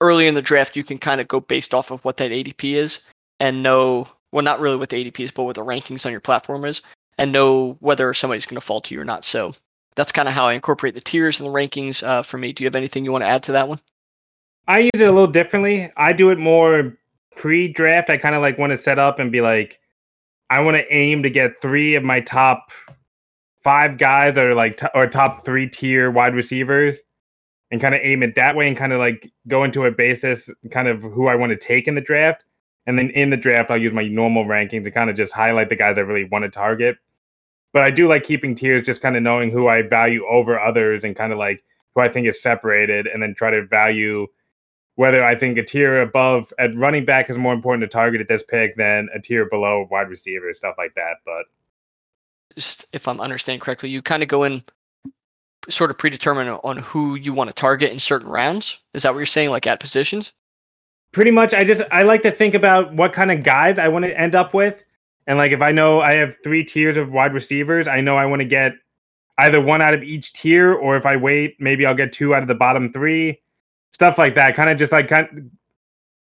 [0.00, 2.74] Early in the draft, you can kind of go based off of what that ADP
[2.74, 3.00] is
[3.40, 6.20] and know, well, not really what the ADP is, but what the rankings on your
[6.20, 6.82] platform is,
[7.18, 9.24] and know whether somebody's going to fall to you or not.
[9.24, 9.54] So
[9.96, 12.52] that's kind of how I incorporate the tiers and the rankings uh, for me.
[12.52, 13.80] Do you have anything you want to add to that one?
[14.66, 15.92] I use it a little differently.
[15.96, 16.96] I do it more
[17.36, 19.80] pre-draft, I kind of like want to set up and be like,
[20.50, 22.70] I want to aim to get three of my top
[23.62, 26.98] five guys that are like t- or top three tier wide receivers,
[27.70, 30.50] and kind of aim it that way, and kind of like go into a basis,
[30.70, 32.44] kind of who I want to take in the draft,
[32.86, 35.70] and then in the draft I'll use my normal rankings to kind of just highlight
[35.70, 36.98] the guys I really want to target.
[37.72, 41.02] But I do like keeping tiers, just kind of knowing who I value over others,
[41.02, 44.26] and kind of like who I think is separated, and then try to value
[44.96, 48.28] whether I think a tier above at running back is more important to target at
[48.28, 51.16] this pick than a tier below wide receiver, stuff like that.
[51.24, 51.46] But
[52.54, 54.62] just if I'm understanding correctly, you kind of go in
[55.68, 58.78] sort of predetermine on who you want to target in certain rounds.
[58.92, 60.32] Is that what you're saying, like at positions?
[61.12, 61.54] Pretty much.
[61.54, 64.34] I just I like to think about what kind of guys I want to end
[64.34, 64.84] up with.
[65.26, 68.26] And like if I know I have three tiers of wide receivers, I know I
[68.26, 68.74] want to get
[69.38, 72.42] either one out of each tier, or if I wait, maybe I'll get two out
[72.42, 73.40] of the bottom three
[73.94, 74.56] stuff like that.
[74.56, 75.50] Kind of just like kind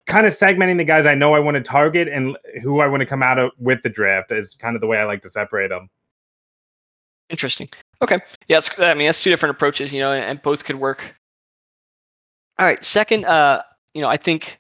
[0.06, 3.02] kind of segmenting the guys I know I want to target and who I want
[3.02, 5.30] to come out of with the draft is kind of the way I like to
[5.30, 5.90] separate them.
[7.30, 7.70] Interesting.
[8.02, 8.20] Okay.
[8.48, 11.04] Yeah, I mean that's two different approaches, you know, and both could work.
[12.60, 12.84] All right.
[12.84, 14.60] Second, uh, you know, I think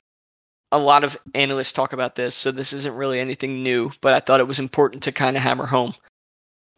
[0.72, 4.20] a lot of analysts talk about this, so this isn't really anything new, but I
[4.20, 5.94] thought it was important to kind of hammer home.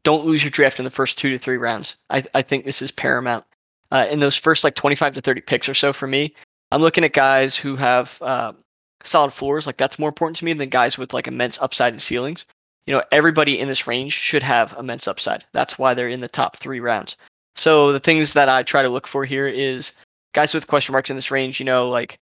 [0.04, 1.96] Don't lose your draft in the first two to three rounds.
[2.10, 3.46] I, I think this is paramount
[3.92, 6.36] uh, in those first like 25 to 30 picks or so for me,
[6.72, 8.54] I'm looking at guys who have uh,
[9.04, 9.66] solid floors.
[9.66, 12.46] Like that's more important to me than guys with like immense upside and ceilings.
[12.86, 15.46] You know, everybody in this range should have immense upside.
[15.54, 17.18] That's why they're in the top three rounds.
[17.56, 19.94] So the things that I try to look for here is
[20.34, 21.60] guys with question marks in this range.
[21.60, 22.20] You know, like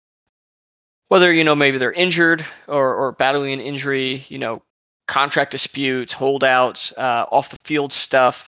[1.09, 4.25] whether you know maybe they're injured or or battling an injury.
[4.29, 4.62] You know,
[5.09, 8.48] contract disputes, holdouts, uh, off the field stuff,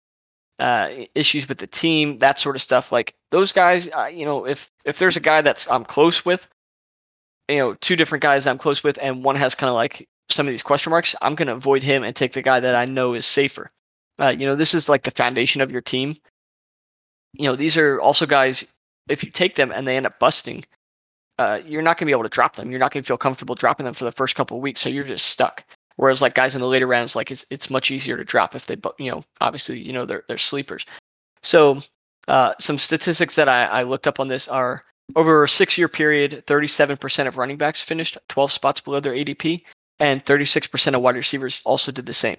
[0.59, 2.93] uh, issues with the team, that sort of stuff.
[2.93, 6.47] Like those guys, uh, you know, if if there's a guy that's I'm close with,
[7.49, 10.47] you know, two different guys I'm close with, and one has kind of like some
[10.47, 13.15] of these question marks, I'm to avoid him and take the guy that I know
[13.15, 13.71] is safer.
[14.21, 16.17] Uh, you know, this is like the foundation of your team.
[17.35, 18.67] You know, these are also guys.
[19.09, 20.65] If you take them and they end up busting,
[21.39, 22.71] uh, you're not going to be able to drop them.
[22.71, 24.89] You're not going to feel comfortable dropping them for the first couple of weeks, so
[24.89, 25.65] you're just stuck.
[25.97, 28.67] Whereas like guys in the later rounds, like it's it's much easier to drop if
[28.67, 30.87] they, you know, obviously you know they're they're sleepers.
[31.43, 31.81] So
[32.29, 34.85] uh, some statistics that I, I looked up on this are
[35.17, 39.63] over a six-year period, 37% of running backs finished 12 spots below their ADP,
[39.99, 42.39] and 36% of wide receivers also did the same.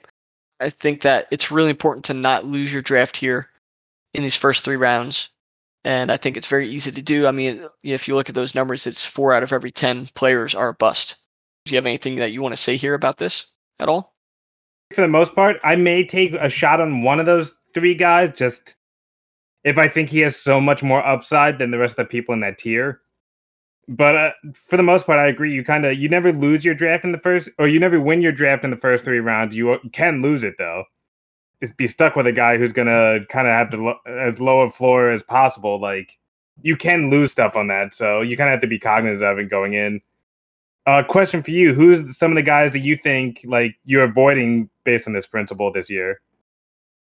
[0.59, 3.49] I think that it's really important to not lose your draft here
[4.13, 5.29] in these first three rounds.
[5.83, 7.27] And I think it's very easy to do.
[7.27, 10.55] I mean, if you look at those numbers, it's four out of every 10 players
[10.55, 11.15] are a bust.
[11.65, 13.47] Do you have anything that you want to say here about this
[13.79, 14.13] at all?
[14.93, 18.31] For the most part, I may take a shot on one of those three guys
[18.35, 18.75] just
[19.63, 22.33] if I think he has so much more upside than the rest of the people
[22.33, 23.01] in that tier.
[23.87, 25.53] But uh, for the most part, I agree.
[25.53, 28.21] You kind of you never lose your draft in the first, or you never win
[28.21, 29.55] your draft in the first three rounds.
[29.55, 30.83] You, can lose it though.
[31.61, 34.61] Just be stuck with a guy who's gonna kind of have the lo- as low
[34.61, 35.81] a floor as possible.
[35.81, 36.17] Like
[36.61, 39.39] you can lose stuff on that, so you kind of have to be cognizant of
[39.39, 40.01] it going in.
[40.85, 44.69] Uh, question for you: Who's some of the guys that you think like you're avoiding
[44.83, 46.21] based on this principle this year?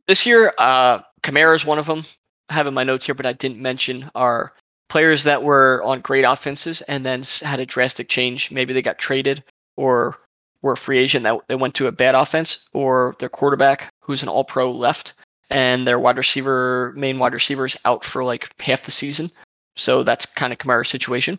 [0.06, 2.04] This year, uh, Kamara is one of them.
[2.48, 4.52] I have in my notes here, but I didn't mention are
[4.88, 8.50] players that were on great offenses and then had a drastic change.
[8.50, 9.42] Maybe they got traded
[9.76, 10.18] or
[10.60, 14.22] were a free agent that they went to a bad offense, or their quarterback, who's
[14.22, 15.14] an All-Pro, left
[15.50, 19.30] and their wide receiver, main wide receiver, is out for like half the season.
[19.76, 21.38] So that's kind of Kamara's situation.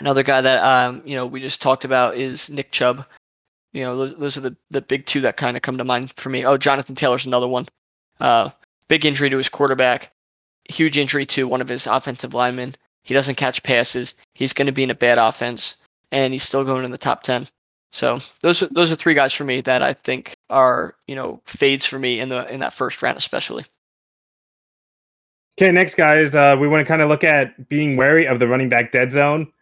[0.00, 3.04] Another guy that um, you know we just talked about is Nick Chubb.
[3.72, 6.30] You know, those, are the, the big two that kind of come to mind for
[6.30, 6.44] me.
[6.44, 7.66] Oh, Jonathan Taylor's another one.
[8.18, 8.50] Uh,
[8.88, 10.10] big injury to his quarterback,
[10.70, 12.74] huge injury to one of his offensive linemen.
[13.02, 14.14] He doesn't catch passes.
[14.34, 15.76] He's going to be in a bad offense,
[16.10, 17.46] and he's still going in the top ten.
[17.92, 21.40] So those are those are three guys for me that I think are you know
[21.46, 23.64] fades for me in the in that first round especially.
[25.58, 28.46] Okay, next guys, uh, we want to kind of look at being wary of the
[28.46, 29.52] running back dead zone.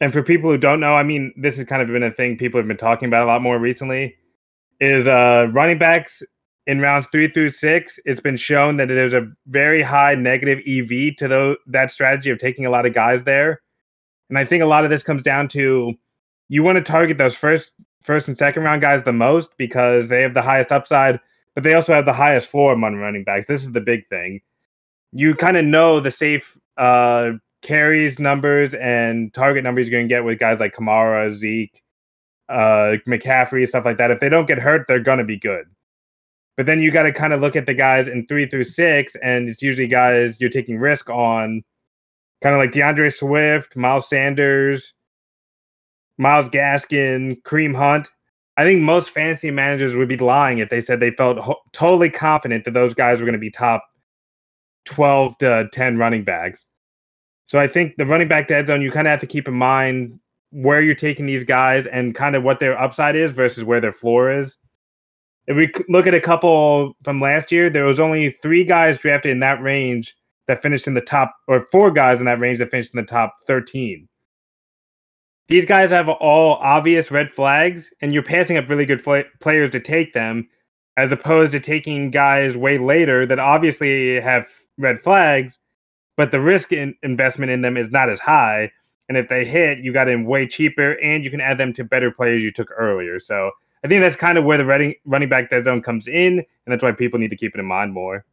[0.00, 2.36] And for people who don't know, I mean, this has kind of been a thing
[2.36, 4.16] people have been talking about a lot more recently.
[4.80, 6.22] Is uh, running backs
[6.66, 7.98] in rounds three through six?
[8.04, 12.38] It's been shown that there's a very high negative EV to those, that strategy of
[12.38, 13.62] taking a lot of guys there.
[14.28, 15.94] And I think a lot of this comes down to
[16.48, 17.72] you want to target those first
[18.02, 21.18] first and second round guys the most because they have the highest upside,
[21.54, 23.46] but they also have the highest floor among running backs.
[23.46, 24.40] This is the big thing.
[25.12, 27.32] You kind of know the safe uh,
[27.64, 31.82] carries numbers and target numbers you're going to get with guys like Kamara, Zeke,
[32.48, 34.12] uh, McCaffrey, stuff like that.
[34.12, 35.64] If they don't get hurt, they're going to be good.
[36.56, 39.16] But then you got to kind of look at the guys in three through six,
[39.16, 41.64] and it's usually guys you're taking risk on,
[42.42, 44.92] kind of like D'Andre Swift, Miles Sanders,
[46.18, 48.08] Myles Gaskin, Kareem Hunt.
[48.56, 52.10] I think most fantasy managers would be lying if they said they felt ho- totally
[52.10, 53.84] confident that those guys were going to be top
[54.84, 56.66] 12 to 10 running backs.
[57.46, 59.54] So I think the running back dead zone, you kind of have to keep in
[59.54, 60.18] mind
[60.50, 63.92] where you're taking these guys and kind of what their upside is versus where their
[63.92, 64.56] floor is.
[65.46, 69.32] If we look at a couple from last year, there was only three guys drafted
[69.32, 70.16] in that range
[70.46, 73.06] that finished in the top, or four guys in that range that finished in the
[73.06, 74.08] top 13
[75.48, 79.70] these guys have all obvious red flags, and you're passing up really good fl- players
[79.70, 80.48] to take them,
[80.96, 84.46] as opposed to taking guys way later that obviously have
[84.78, 85.58] red flags,
[86.16, 88.72] but the risk in investment in them is not as high.
[89.08, 91.84] And if they hit, you got in way cheaper, and you can add them to
[91.84, 93.20] better players you took earlier.
[93.20, 93.50] So
[93.84, 96.46] I think that's kind of where the running running back dead zone comes in, and
[96.66, 98.24] that's why people need to keep it in mind more.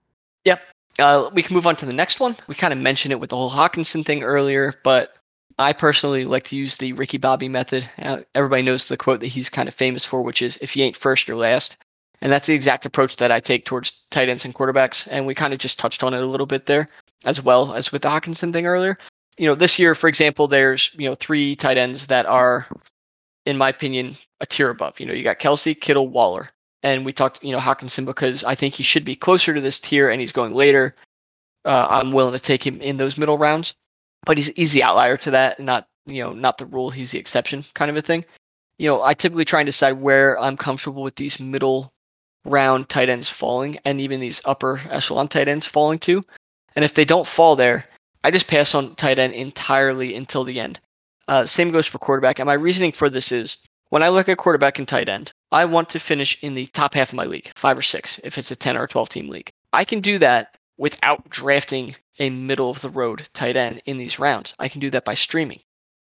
[0.45, 0.59] Yeah,
[0.97, 2.37] uh, we can move on to the next one.
[2.47, 5.15] We kind of mentioned it with the whole Hockenson thing earlier, but
[5.59, 7.87] I personally like to use the Ricky Bobby method.
[8.01, 10.85] Uh, everybody knows the quote that he's kind of famous for, which is "If you
[10.85, 11.77] ain't first, you're last."
[12.21, 15.07] And that's the exact approach that I take towards tight ends and quarterbacks.
[15.09, 16.87] And we kind of just touched on it a little bit there,
[17.25, 18.97] as well as with the Hockenson thing earlier.
[19.37, 22.67] You know, this year, for example, there's you know three tight ends that are,
[23.45, 24.99] in my opinion, a tier above.
[24.99, 26.49] You know, you got Kelce, Kittle, Waller,
[26.83, 29.79] and we talked you know Hockenson because I think he should be closer to this
[29.79, 30.95] tier, and he's going later.
[31.63, 33.75] Uh, I'm willing to take him in those middle rounds
[34.25, 36.89] but he's he's the outlier to that, not you know not the rule.
[36.89, 38.25] He's the exception, kind of a thing.
[38.77, 41.93] You know, I typically try and decide where I'm comfortable with these middle
[42.45, 46.23] round tight ends falling, and even these upper echelon tight ends falling too.
[46.75, 47.85] And if they don't fall there,
[48.23, 50.79] I just pass on tight end entirely until the end.
[51.27, 52.39] Uh, same goes for quarterback.
[52.39, 53.57] And my reasoning for this is
[53.89, 56.93] when I look at quarterback and tight end, I want to finish in the top
[56.93, 59.51] half of my league, five or six, if it's a 10 or 12 team league.
[59.73, 64.19] I can do that without drafting a middle of the road tight end in these
[64.19, 64.53] rounds.
[64.59, 65.59] I can do that by streaming.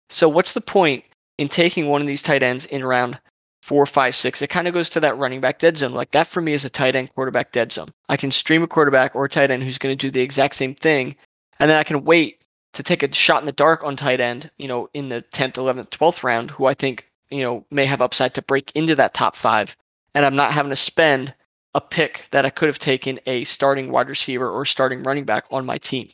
[0.10, 1.04] So what's the point
[1.38, 3.20] in taking one of these tight ends in round
[3.68, 4.42] four, five, six?
[4.42, 5.92] It kind of goes to that running back dead zone.
[5.92, 7.94] Like that for me is a tight end quarterback dead zone.
[8.10, 10.56] I can stream a quarterback or a tight end who's going to do the exact
[10.56, 11.16] same thing,
[11.60, 12.42] and then I can wait
[12.74, 15.54] to take a shot in the dark on tight end, you know, in the 10th,
[15.54, 19.14] 11th, 12th round, who I think, you know, may have upside to break into that
[19.14, 19.76] top five.
[20.14, 21.34] And I'm not having to spend
[21.74, 25.46] a pick that I could have taken a starting wide receiver or starting running back
[25.52, 26.10] on my team.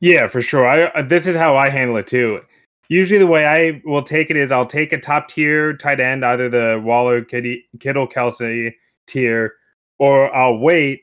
[0.00, 0.66] Yeah, for sure.
[0.66, 2.42] I this is how I handle it too.
[2.88, 6.24] Usually, the way I will take it is I'll take a top tier tight end,
[6.24, 8.72] either the Waller, Kittle, Kelce
[9.06, 9.54] tier,
[9.98, 11.02] or I'll wait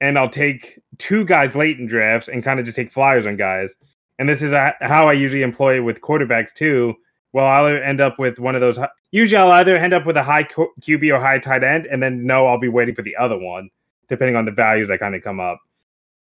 [0.00, 3.36] and I'll take two guys late in drafts and kind of just take flyers on
[3.36, 3.72] guys.
[4.18, 6.94] And this is how I usually employ it with quarterbacks too.
[7.32, 8.78] Well, I'll end up with one of those
[9.10, 12.26] usually I'll either end up with a high QB or high tight end, and then
[12.26, 13.70] no, I'll be waiting for the other one,
[14.08, 15.58] depending on the values that kind of come up.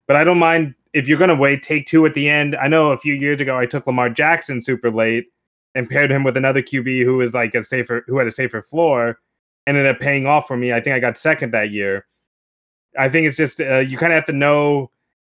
[0.06, 2.56] But I don't mind if you're gonna wait, take two at the end.
[2.56, 5.26] I know a few years ago I took Lamar Jackson super late
[5.74, 8.62] and paired him with another QB who was like a safer, who had a safer
[8.62, 9.18] floor,
[9.66, 10.72] and ended up paying off for me.
[10.72, 12.06] I think I got second that year.
[12.98, 14.90] I think it's just uh, you kind of have to know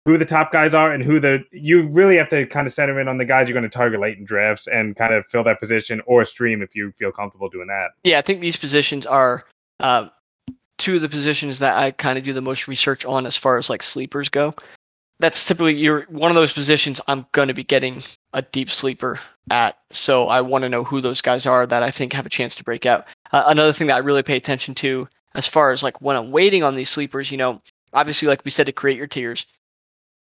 [0.05, 2.99] who the top guys are and who the you really have to kind of center
[2.99, 5.43] in on the guys you're going to target late in drafts and kind of fill
[5.43, 7.89] that position or stream if you feel comfortable doing that.
[8.03, 9.45] Yeah, I think these positions are
[9.79, 10.07] uh,
[10.77, 13.57] two of the positions that I kind of do the most research on as far
[13.57, 14.53] as like sleepers go.
[15.20, 18.01] That's typically you're one of those positions I'm going to be getting
[18.34, 19.78] a deep sleeper at.
[19.91, 22.55] So I want to know who those guys are that I think have a chance
[22.55, 23.07] to break out.
[23.32, 26.32] Uh, another thing that I really pay attention to as far as like when I'm
[26.32, 27.61] waiting on these sleepers, you know,
[27.93, 29.45] obviously, like we said, to create your tiers,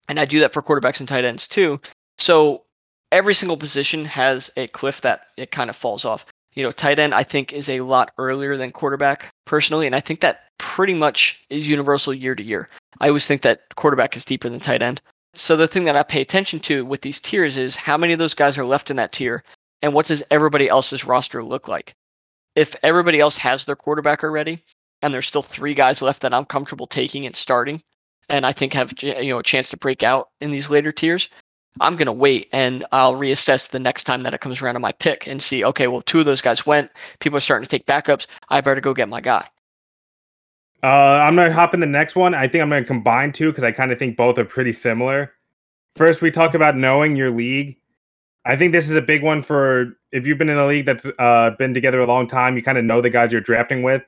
[0.08, 1.80] and I do that for quarterbacks and tight ends too.
[2.18, 2.64] So
[3.10, 6.24] every single position has a cliff that it kind of falls off.
[6.54, 10.00] You know, tight end I think is a lot earlier than quarterback personally, and I
[10.00, 12.68] think that pretty much is universal year to year.
[13.00, 15.00] I always think that quarterback is deeper than tight end.
[15.34, 18.18] So the thing that I pay attention to with these tiers is how many of
[18.18, 19.44] those guys are left in that tier,
[19.80, 21.94] and what does everybody else's roster look like?
[22.54, 24.62] If everybody else has their quarterback already,
[25.00, 27.82] and there's still three guys left that I'm comfortable taking and starting,
[28.28, 31.28] and I think have you know a chance to break out in these later tiers,
[31.80, 34.92] I'm gonna wait and I'll reassess the next time that it comes around to my
[34.92, 35.64] pick and see.
[35.64, 36.90] Okay, well, two of those guys went.
[37.20, 38.26] People are starting to take backups.
[38.50, 39.48] I better go get my guy.
[40.82, 42.34] Uh, I'm gonna hop in the next one.
[42.34, 45.32] I think I'm gonna combine two because I kind of think both are pretty similar.
[45.94, 47.76] First, we talk about knowing your league.
[48.44, 51.06] I think this is a big one for if you've been in a league that's
[51.18, 52.56] uh, been together a long time.
[52.56, 54.02] You kind of know the guys you're drafting with,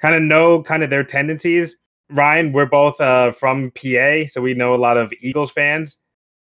[0.00, 1.76] kind of know kind of their tendencies.
[2.10, 5.98] Ryan, we're both uh, from PA, so we know a lot of Eagles fans,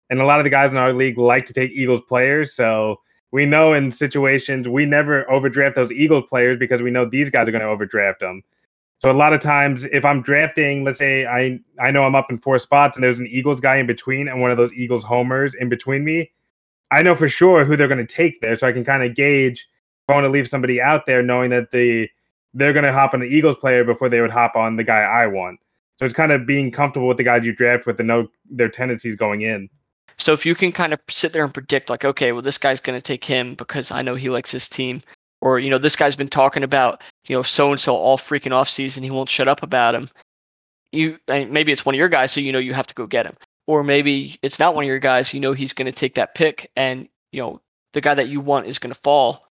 [0.10, 2.53] and a lot of the guys in our league like to take Eagles players.
[2.53, 3.01] So
[3.32, 7.49] we know in situations we never overdraft those Eagles players because we know these guys
[7.49, 8.41] are going to overdraft them.
[8.99, 12.29] So a lot of times, if I'm drafting, let's say I I know I'm up
[12.29, 15.03] in four spots and there's an Eagles guy in between and one of those Eagles
[15.03, 16.31] homers in between me,
[16.91, 19.15] I know for sure who they're going to take there, so I can kind of
[19.15, 22.09] gauge if I want to leave somebody out there, knowing that the
[22.53, 25.01] they're going to hop on the Eagles player before they would hop on the guy
[25.01, 25.59] I want.
[25.97, 28.69] So it's kind of being comfortable with the guys you draft with and know their
[28.69, 29.69] tendencies going in.
[30.17, 32.79] So if you can kind of sit there and predict, like, okay, well, this guy's
[32.79, 35.01] going to take him because I know he likes his team,
[35.41, 38.51] or you know this guy's been talking about you know so and so all freaking
[38.51, 40.09] off season he won't shut up about him.
[40.91, 43.25] You maybe it's one of your guys so you know you have to go get
[43.25, 43.35] him.
[43.67, 46.35] Or maybe it's not one of your guys you know he's going to take that
[46.35, 47.61] pick and you know
[47.93, 49.47] the guy that you want is going to fall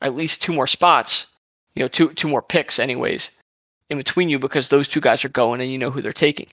[0.00, 1.26] at least two more spots
[1.74, 3.30] you know two two more picks anyways
[3.88, 6.46] in between you because those two guys are going and you know who they're taking.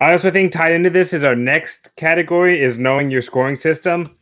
[0.00, 4.16] I also think tied into this is our next category is knowing your scoring system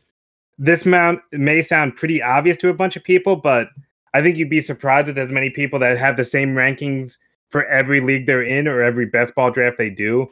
[0.62, 3.66] this mount may sound pretty obvious to a bunch of people, but
[4.14, 7.18] I think you'd be surprised with as many people that have the same rankings
[7.50, 10.30] for every league they're in or every best ball draft they do.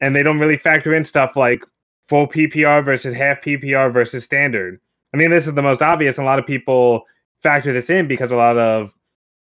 [0.00, 1.62] And they don't really factor in stuff like
[2.08, 4.80] full PPR versus half PPR versus standard.
[5.14, 6.18] I mean, this is the most obvious.
[6.18, 7.04] A lot of people
[7.40, 8.92] factor this in because a lot of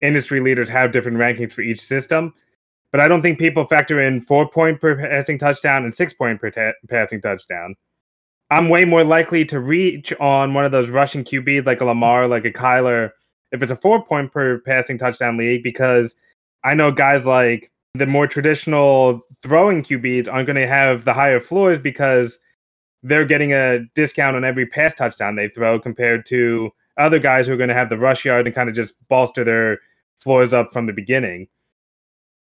[0.01, 2.35] industry leaders have different rankings for each system.
[2.91, 6.41] But I don't think people factor in four point per passing touchdown and six point
[6.41, 7.77] per ta- passing touchdown.
[8.53, 12.29] I'm way more likely to reach on one of those rushing QBs like a Lamar,
[12.29, 13.13] like a Kyler,
[13.51, 16.15] if it's a four point per passing touchdown league, because
[16.63, 21.41] I know guys like the more traditional throwing QBs aren't going to have the higher
[21.41, 22.39] floors because
[23.03, 27.55] they're getting a discount on every pass touchdown they throw compared to other guys who
[27.55, 29.81] are going to have the rush yard and kind of just bolster their
[30.19, 31.49] floors up from the beginning.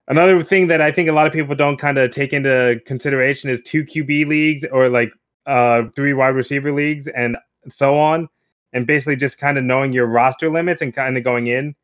[0.08, 3.48] Another thing that I think a lot of people don't kind of take into consideration
[3.48, 5.10] is two QB leagues or like
[5.46, 7.36] uh, three wide receiver leagues and
[7.68, 8.28] so on,
[8.72, 11.74] and basically just kind of knowing your roster limits and kind of going in.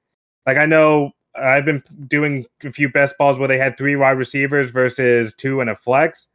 [0.47, 4.19] Like I know I've been doing a few best balls where they had three wide
[4.19, 6.29] receivers versus two and a flex,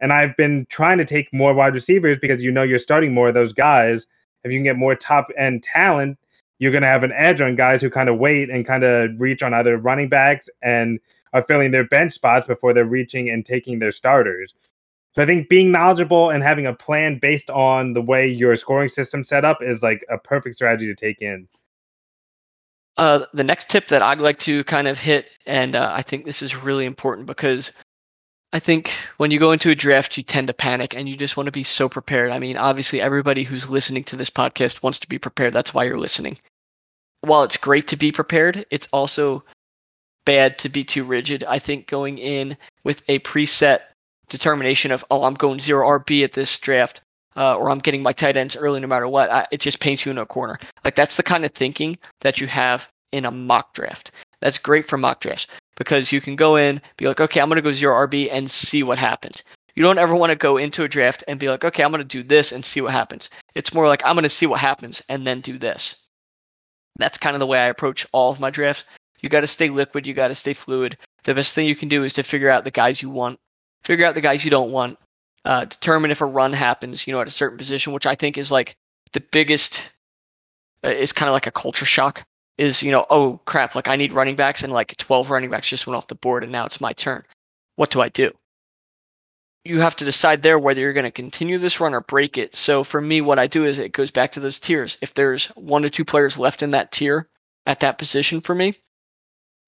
[0.00, 3.28] and I've been trying to take more wide receivers because you know you're starting more
[3.28, 4.06] of those guys.
[4.44, 6.18] If you can get more top end talent,
[6.58, 9.10] you're going to have an edge on guys who kind of wait and kind of
[9.18, 10.98] reach on either running backs and
[11.32, 14.54] are filling their bench spots before they're reaching and taking their starters.
[15.16, 18.90] So I think being knowledgeable and having a plan based on the way your scoring
[18.90, 21.48] system set up is like a perfect strategy to take in.
[22.98, 26.26] Uh, the next tip that I'd like to kind of hit, and uh, I think
[26.26, 27.72] this is really important because
[28.52, 31.34] I think when you go into a draft, you tend to panic and you just
[31.34, 32.30] want to be so prepared.
[32.30, 35.54] I mean, obviously, everybody who's listening to this podcast wants to be prepared.
[35.54, 36.38] That's why you're listening.
[37.22, 39.44] While it's great to be prepared, it's also
[40.26, 41.42] bad to be too rigid.
[41.42, 43.80] I think going in with a preset
[44.28, 47.02] determination of oh I'm going zero RB at this draft
[47.36, 49.30] uh, or I'm getting my tight ends early no matter what.
[49.30, 50.58] I, it just paints you in a corner.
[50.84, 54.10] Like that's the kind of thinking that you have in a mock draft.
[54.40, 55.46] That's great for mock drafts
[55.76, 58.50] because you can go in, be like, okay, I'm going to go zero RB and
[58.50, 59.42] see what happens.
[59.74, 62.00] You don't ever want to go into a draft and be like, okay, I'm going
[62.00, 63.28] to do this and see what happens.
[63.54, 65.96] It's more like I'm going to see what happens and then do this.
[66.98, 68.84] That's kind of the way I approach all of my drafts.
[69.20, 70.06] You got to stay liquid.
[70.06, 70.96] You got to stay fluid.
[71.24, 73.38] The best thing you can do is to figure out the guys you want
[73.84, 74.98] figure out the guys you don't want,
[75.44, 78.36] uh, determine if a run happens, you know, at a certain position, which I think
[78.38, 78.76] is like
[79.12, 79.80] the biggest,
[80.84, 82.24] uh, is kind of like a culture shock.
[82.58, 85.68] Is you know, oh crap, like I need running backs, and like 12 running backs
[85.68, 87.22] just went off the board, and now it's my turn.
[87.76, 88.32] What do I do?
[89.64, 92.56] You have to decide there whether you're going to continue this run or break it.
[92.56, 94.96] So for me, what I do is it goes back to those tiers.
[95.02, 97.28] If there's one to two players left in that tier
[97.66, 98.78] at that position for me,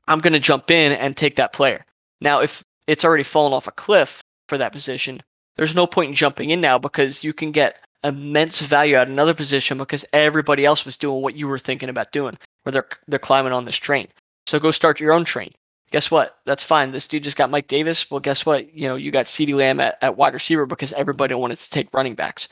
[0.08, 1.84] I'm going to jump in and take that player
[2.20, 5.22] Now, if it's already fallen off a cliff for that position,
[5.56, 9.34] there's no point in jumping in now because you can get immense value at another
[9.34, 13.18] position because everybody else was doing what you were thinking about doing, where they're they're
[13.18, 14.08] climbing on this train.
[14.46, 15.52] So go start your own train.
[15.90, 16.38] Guess what?
[16.46, 16.92] That's fine.
[16.92, 18.10] This dude just got Mike Davis.
[18.10, 18.74] Well, guess what?
[18.74, 21.92] You know, you got CeeDee Lamb at, at wide receiver because everybody wanted to take
[21.94, 22.48] running backs.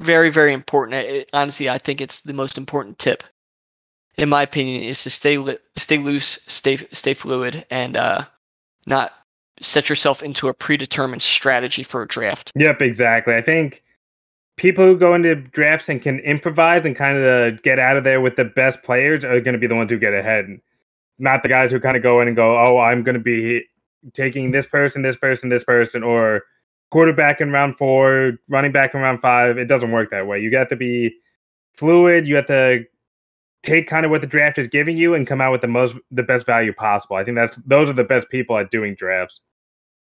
[0.00, 0.94] Very, very important.
[0.94, 3.22] It, honestly, I think it's the most important tip,
[4.16, 8.24] in my opinion, is to stay li- stay loose, stay stay fluid, and uh,
[8.86, 9.12] not
[9.60, 12.52] set yourself into a predetermined strategy for a draft.
[12.54, 13.34] Yep, exactly.
[13.34, 13.82] I think
[14.56, 18.20] people who go into drafts and can improvise and kind of get out of there
[18.20, 20.46] with the best players are going to be the ones who get ahead.
[21.18, 23.64] Not the guys who kind of go in and go, "Oh, I'm going to be
[24.14, 26.42] taking this person, this person, this person," or
[26.90, 29.58] quarterback in round four, running back in round five.
[29.58, 30.40] It doesn't work that way.
[30.40, 31.16] You got to be
[31.74, 32.26] fluid.
[32.26, 32.84] You have to
[33.62, 35.96] take kind of what the draft is giving you and come out with the most,
[36.10, 37.16] the best value possible.
[37.16, 39.40] I think that's those are the best people at doing drafts.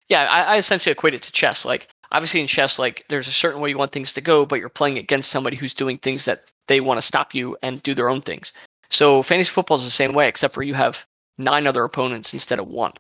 [0.09, 1.65] Yeah, I, I essentially equate it to chess.
[1.65, 4.61] Like obviously in chess, like there's a certain way you want things to go, but
[4.61, 7.95] you're playing against somebody who's doing things that they want to stop you and do
[7.95, 8.53] their own things.
[8.91, 11.05] So fantasy football is the same way, except for you have
[11.39, 12.93] nine other opponents instead of one.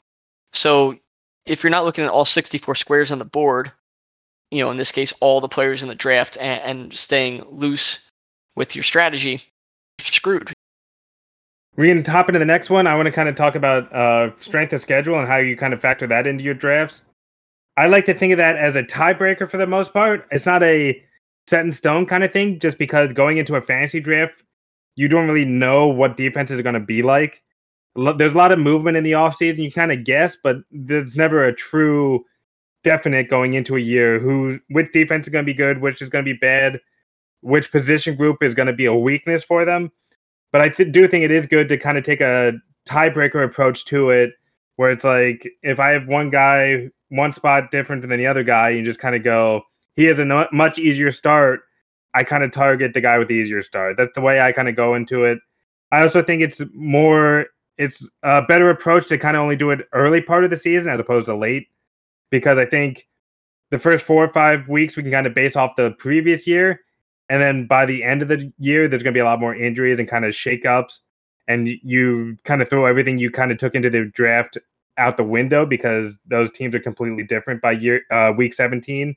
[0.52, 0.96] So
[1.44, 3.72] if you're not looking at all 64 squares on the board,
[4.50, 8.00] you know, in this case, all the players in the draft and, and staying loose
[8.56, 9.40] with your strategy,
[9.98, 10.52] you're screwed.
[11.76, 12.86] We're going to hop into the next one.
[12.86, 15.74] I want to kind of talk about uh, strength of schedule and how you kind
[15.74, 17.02] of factor that into your drafts.
[17.76, 20.26] I like to think of that as a tiebreaker for the most part.
[20.30, 21.02] It's not a
[21.46, 24.42] set in stone kind of thing, just because going into a fantasy draft,
[24.94, 27.42] you don't really know what defenses are going to be like.
[27.94, 29.58] There's a lot of movement in the offseason.
[29.58, 32.24] You kind of guess, but there's never a true
[32.84, 36.08] definite going into a year who which defense is going to be good, which is
[36.08, 36.80] going to be bad,
[37.42, 39.92] which position group is going to be a weakness for them.
[40.52, 42.52] But I th- do think it is good to kind of take a
[42.86, 44.30] tiebreaker approach to it,
[44.76, 48.70] where it's like if I have one guy one spot different than the other guy,
[48.70, 49.62] you just kind of go,
[49.94, 51.60] he has a no- much easier start.
[52.14, 53.96] I kind of target the guy with the easier start.
[53.96, 55.38] That's the way I kind of go into it.
[55.92, 57.46] I also think it's more,
[57.78, 60.90] it's a better approach to kind of only do it early part of the season
[60.90, 61.68] as opposed to late,
[62.30, 63.06] because I think
[63.70, 66.80] the first four or five weeks we can kind of base off the previous year.
[67.28, 69.54] And then by the end of the year, there's going to be a lot more
[69.54, 71.00] injuries and kind of shakeups.
[71.48, 74.58] And you kind of throw everything you kind of took into the draft
[74.98, 79.14] out the window because those teams are completely different by year uh, week 17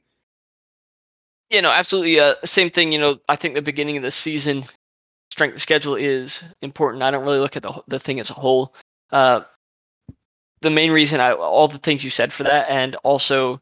[1.49, 4.65] you know absolutely uh, same thing you know i think the beginning of the season
[5.31, 7.03] strength schedule is important.
[7.03, 8.73] I don't really look at the, the thing as a whole.
[9.11, 9.41] Uh,
[10.61, 13.61] the main reason i all the things you said for that and also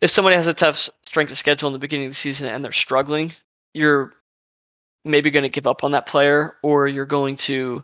[0.00, 2.64] if somebody has a tough strength of schedule in the beginning of the season and
[2.64, 3.32] they're struggling
[3.74, 4.12] you're
[5.04, 7.82] maybe going to give up on that player or you're going to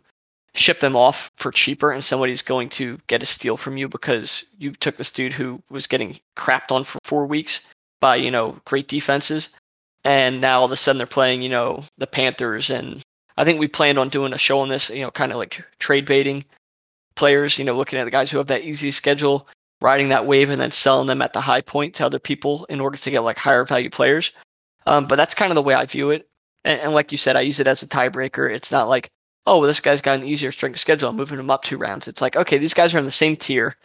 [0.54, 4.44] ship them off for cheaper and somebody's going to get a steal from you because
[4.58, 7.60] you took this dude who was getting crapped on for four weeks
[8.00, 9.50] by, you know, great defenses.
[10.04, 12.70] And now all of a sudden they're playing, you know, the Panthers.
[12.70, 13.02] And
[13.36, 15.62] I think we planned on doing a show on this, you know, kind of like
[15.78, 16.44] trade baiting
[17.16, 19.48] players, you know, looking at the guys who have that easy schedule,
[19.80, 22.80] riding that wave and then selling them at the high point to other people in
[22.80, 24.32] order to get like higher value players.
[24.86, 26.28] Um, but that's kind of the way I view it.
[26.64, 28.50] And, and like you said, I use it as a tiebreaker.
[28.52, 29.08] It's not like,
[29.46, 31.10] oh, well, this guy's got an easier strength schedule.
[31.10, 32.08] I'm moving him up two rounds.
[32.08, 33.76] It's like, okay, these guys are in the same tier.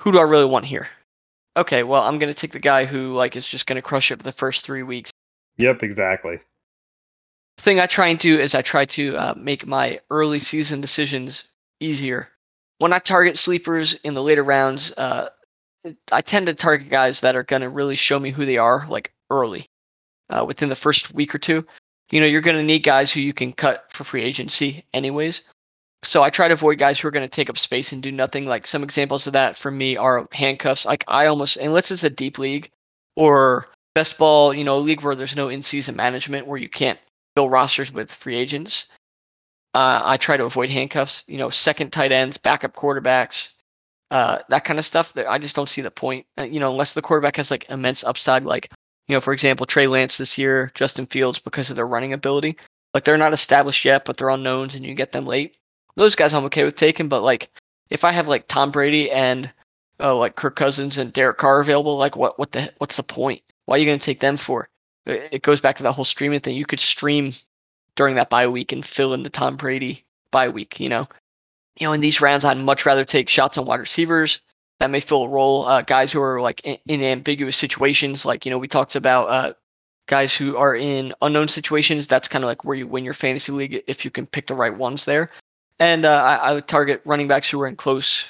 [0.00, 0.88] Who do I really want here?
[1.56, 4.10] Okay, well, I'm going to take the guy who like is just going to crush
[4.10, 5.10] it for the first three weeks.
[5.56, 6.38] Yep, exactly.
[7.56, 10.80] The thing I try and do is I try to uh, make my early season
[10.80, 11.44] decisions
[11.80, 12.28] easier.
[12.78, 15.30] When I target sleepers in the later rounds, uh,
[16.10, 18.86] I tend to target guys that are going to really show me who they are
[18.88, 19.68] like early,
[20.30, 21.66] uh, within the first week or two
[22.10, 25.42] you know, you're going to need guys who you can cut for free agency anyways.
[26.04, 28.12] So I try to avoid guys who are going to take up space and do
[28.12, 28.46] nothing.
[28.46, 30.86] Like some examples of that for me are handcuffs.
[30.86, 32.70] Like I almost, unless it's a deep league
[33.16, 36.98] or best ball, you know, a league where there's no in-season management where you can't
[37.36, 38.86] fill rosters with free agents.
[39.74, 41.24] Uh, I try to avoid handcuffs.
[41.26, 43.50] You know, second tight ends, backup quarterbacks,
[44.10, 45.12] uh, that kind of stuff.
[45.14, 46.26] That I just don't see the point.
[46.38, 48.70] Uh, you know, unless the quarterback has like immense upside, like
[49.06, 52.56] you know, for example, Trey Lance this year, Justin Fields because of their running ability.
[52.94, 55.58] Like they're not established yet, but they're unknowns, and you get them late.
[55.96, 57.50] Those guys I'm okay with taking, but like
[57.90, 59.52] if I have like Tom Brady and
[60.00, 63.42] oh like Kirk Cousins and Derek Carr available, like what what the what's the point?
[63.66, 64.68] Why are you going to take them for?
[65.04, 66.56] It goes back to that whole streaming thing.
[66.56, 67.32] You could stream
[67.98, 70.80] during that bye week and fill in the Tom Brady bye week.
[70.80, 71.08] You know,
[71.76, 74.40] you know in these rounds I'd much rather take shots on wide receivers,
[74.78, 75.66] that may fill a role.
[75.66, 79.24] Uh, guys who are like in, in, ambiguous situations, like you know, we talked about
[79.28, 79.52] uh,
[80.06, 82.06] guys who are in unknown situations.
[82.06, 84.54] That's kind of like where you win your fantasy league if you can pick the
[84.54, 85.30] right ones there.
[85.80, 88.24] And uh, I, I, would target running backs who are in close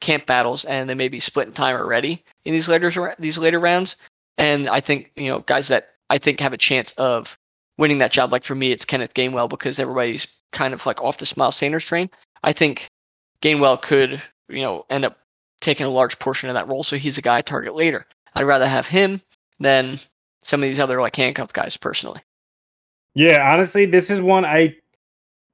[0.00, 3.96] camp battles and they may be splitting time already in these later these later rounds.
[4.36, 7.38] And I think you know guys that I think have a chance of
[7.78, 8.32] winning that job.
[8.32, 11.84] Like for me, it's Kenneth Gainwell because everybody's kind of like off the Miles Sanders
[11.84, 12.10] train.
[12.42, 12.88] I think
[13.42, 15.18] Gainwell could you know end up
[15.60, 18.06] taking a large portion of that role, so he's a guy I target later.
[18.34, 19.20] I'd rather have him
[19.58, 19.98] than
[20.44, 22.20] some of these other like handcuff guys personally.
[23.14, 24.76] Yeah, honestly, this is one I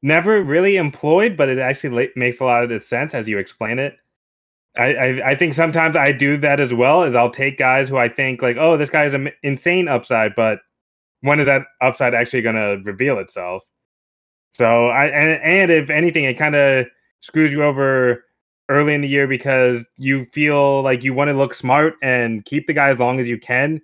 [0.02, 3.96] never really employed, but it actually makes a lot of sense as you explain it.
[4.76, 7.04] I, I, I think sometimes I do that as well.
[7.04, 10.34] Is I'll take guys who I think like, oh, this guy is an insane upside,
[10.34, 10.60] but
[11.22, 13.64] when is that upside actually going to reveal itself?
[14.52, 16.86] So I and, and if anything, it kind of
[17.20, 18.24] screws you over
[18.68, 22.66] early in the year because you feel like you want to look smart and keep
[22.66, 23.80] the guy as long as you can.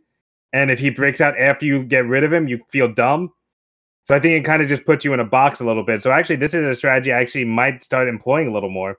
[0.53, 3.32] And if he breaks out after you get rid of him, you feel dumb.
[4.05, 6.03] So I think it kind of just puts you in a box a little bit.
[6.03, 8.99] So actually, this is a strategy I actually might start employing a little more.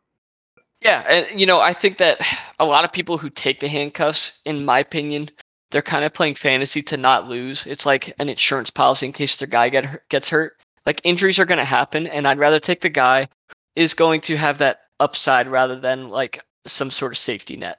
[0.81, 2.19] Yeah, and you know, I think that
[2.59, 5.29] a lot of people who take the handcuffs, in my opinion,
[5.71, 7.65] they're kind of playing fantasy to not lose.
[7.67, 10.57] It's like an insurance policy in case their guy get gets hurt.
[10.85, 13.29] Like injuries are going to happen, and I'd rather take the guy
[13.75, 17.77] is going to have that upside rather than like some sort of safety net.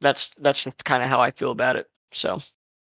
[0.00, 1.88] That's that's kind of how I feel about it.
[2.12, 2.38] So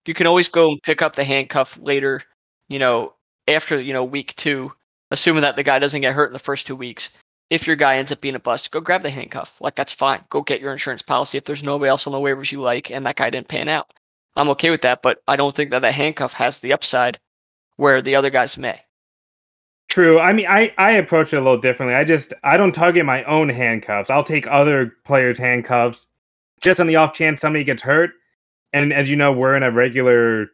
[0.06, 2.22] you can always go and pick up the handcuff later,
[2.68, 3.14] you know,
[3.48, 4.72] after you know week two,
[5.12, 7.10] assuming that the guy doesn't get hurt in the first two weeks.
[7.50, 9.54] If your guy ends up being a bust, go grab the handcuff.
[9.60, 10.24] Like that's fine.
[10.30, 11.38] Go get your insurance policy.
[11.38, 13.92] If there's nobody else on the waivers you like and that guy didn't pan out,
[14.36, 15.02] I'm okay with that.
[15.02, 17.20] But I don't think that that handcuff has the upside
[17.78, 18.80] where the other guys may.
[19.90, 20.20] True.
[20.20, 21.96] I mean, I I approach it a little differently.
[21.96, 24.10] I just I don't target my own handcuffs.
[24.10, 26.08] I'll take other players' handcuffs
[26.62, 28.12] just on the off chance somebody gets hurt.
[28.72, 30.48] And as you know, we're in a regular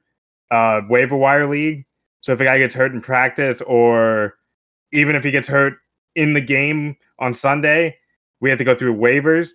[0.50, 1.86] uh, waiver wire league,
[2.22, 4.36] so if a guy gets hurt in practice, or
[4.92, 5.76] even if he gets hurt
[6.16, 7.96] in the game on Sunday,
[8.40, 9.50] we have to go through waivers.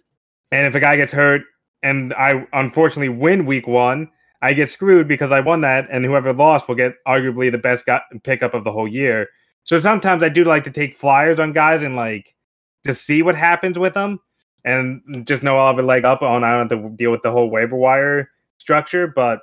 [0.52, 1.42] And if a guy gets hurt
[1.82, 4.10] and I unfortunately win week one,
[4.42, 7.88] I get screwed because I won that, and whoever lost will get arguably the best
[8.24, 9.28] pickup of the whole year.
[9.64, 12.34] So sometimes I do like to take flyers on guys and like
[12.84, 14.18] just see what happens with them,
[14.64, 16.42] and just know I'll have a leg up on.
[16.42, 19.40] I don't have to deal with the whole waiver wire structure, but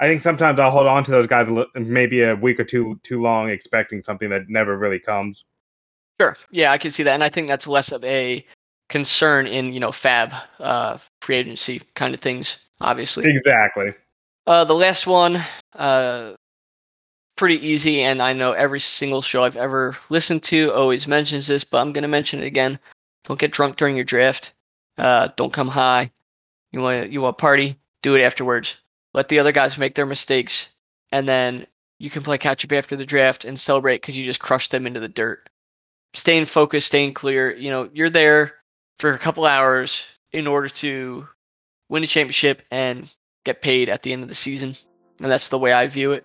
[0.00, 3.22] I think sometimes I'll hold on to those guys maybe a week or two too
[3.22, 5.44] long, expecting something that never really comes.
[6.20, 6.36] Sure.
[6.50, 8.44] Yeah, I can see that, and I think that's less of a
[8.94, 12.58] concern in you know FAAB uh, free agency kind of things.
[12.80, 13.28] Obviously.
[13.28, 13.92] Exactly.
[14.46, 15.42] Uh, the last one,
[15.74, 16.34] uh,
[17.36, 21.64] pretty easy, and I know every single show I've ever listened to always mentions this,
[21.64, 22.78] but I'm gonna mention it again.
[23.24, 24.52] Don't get drunk during your draft.
[24.96, 26.12] Uh, don't come high.
[26.70, 27.76] You want you want party?
[28.02, 28.76] Do it afterwards.
[29.12, 30.72] Let the other guys make their mistakes,
[31.10, 31.66] and then
[31.98, 34.86] you can play catch up after the draft and celebrate because you just crushed them
[34.86, 35.48] into the dirt.
[36.12, 37.52] Staying focused, staying clear.
[37.52, 38.54] You know, you're there
[38.98, 41.28] for a couple hours in order to
[41.88, 43.12] win a championship and
[43.44, 44.74] get paid at the end of the season.
[45.20, 46.24] And that's the way I view it.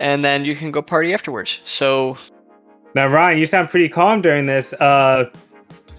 [0.00, 1.60] And then you can go party afterwards.
[1.64, 2.16] So
[2.94, 4.72] now, Ryan, you sound pretty calm during this.
[4.74, 5.30] Uh,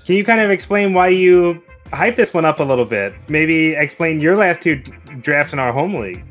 [0.06, 3.14] can you kind of explain why you hype this one up a little bit?
[3.28, 4.76] Maybe explain your last two
[5.22, 6.24] drafts in our home league.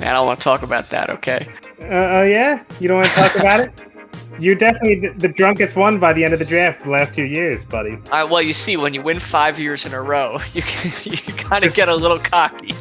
[0.00, 1.10] Man, I don't want to talk about that.
[1.10, 1.48] Okay.
[1.80, 1.84] Uh,
[2.18, 3.80] oh yeah, you don't want to talk about it.
[4.38, 7.64] You're definitely the, drunkest one by the end of the draft the last two years,
[7.64, 7.98] buddy.
[8.10, 10.62] Uh, well, you see, when you win five years in a row, you
[11.04, 12.74] you kind of get a little cocky.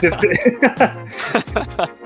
[0.00, 0.20] just,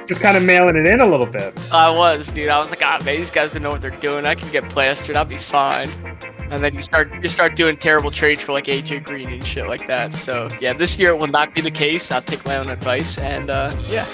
[0.07, 1.59] just kind of mailing it in a little bit.
[1.73, 2.49] I was, dude.
[2.49, 4.27] I was like, ah, man, these guys don't know what they're doing.
[4.27, 5.17] I can get plastered.
[5.17, 5.89] I'll be fine.
[6.51, 9.67] And then you start you start doing terrible trades for like AJ Green and shit
[9.67, 10.13] like that.
[10.13, 12.11] So yeah, this year it will not be the case.
[12.11, 14.07] I'll take my own advice, and uh, yeah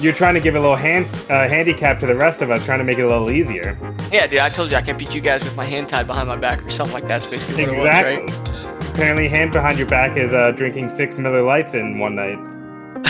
[0.00, 2.78] you're trying to give a little hand uh, handicap to the rest of us, trying
[2.78, 3.78] to make it a little easier.
[4.10, 6.28] Yeah, dude, I told you I can't beat you guys with my hand tied behind
[6.28, 7.20] my back or something like that.
[7.20, 8.14] That's basically exactly.
[8.14, 8.90] it was, right?
[8.90, 12.38] Apparently, hand behind your back is uh, drinking six Miller Lites in one night.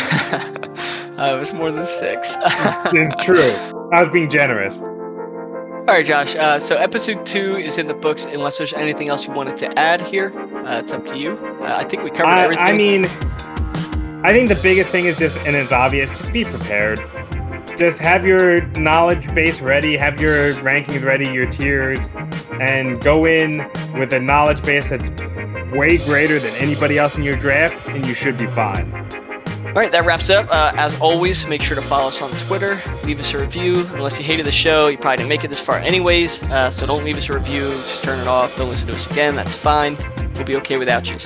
[1.19, 2.35] uh, it was more than six.
[2.93, 3.53] it's true.
[3.93, 4.77] I was being generous.
[4.77, 6.37] All right, Josh.
[6.37, 8.25] Uh, so episode two is in the books.
[8.25, 10.33] Unless there's anything else you wanted to add here,
[10.67, 11.33] uh, it's up to you.
[11.61, 12.65] Uh, I think we covered I, everything.
[12.65, 13.05] I mean
[14.23, 17.01] I think the biggest thing is just, and it's obvious, just be prepared.
[17.79, 21.99] Just have your knowledge base ready, have your rankings ready, your tiers,
[22.61, 23.59] and go in
[23.99, 25.09] with a knowledge base that's
[25.73, 28.93] way greater than anybody else in your draft, and you should be fine.
[29.71, 30.49] All right, that wraps it up.
[30.51, 32.83] Uh, as always, make sure to follow us on Twitter.
[33.05, 33.87] Leave us a review.
[33.93, 36.43] Unless you hated the show, you probably didn't make it this far anyways.
[36.51, 37.69] Uh, so don't leave us a review.
[37.69, 38.57] Just turn it off.
[38.57, 39.37] Don't listen to us again.
[39.37, 39.97] That's fine.
[40.35, 41.19] We'll be okay without you.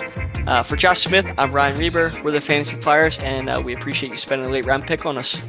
[0.46, 2.12] Uh, for Josh Smith, I'm Ryan Reber.
[2.22, 5.16] We're the Fantasy Fliers, and uh, we appreciate you spending a late round pick on
[5.16, 5.42] us.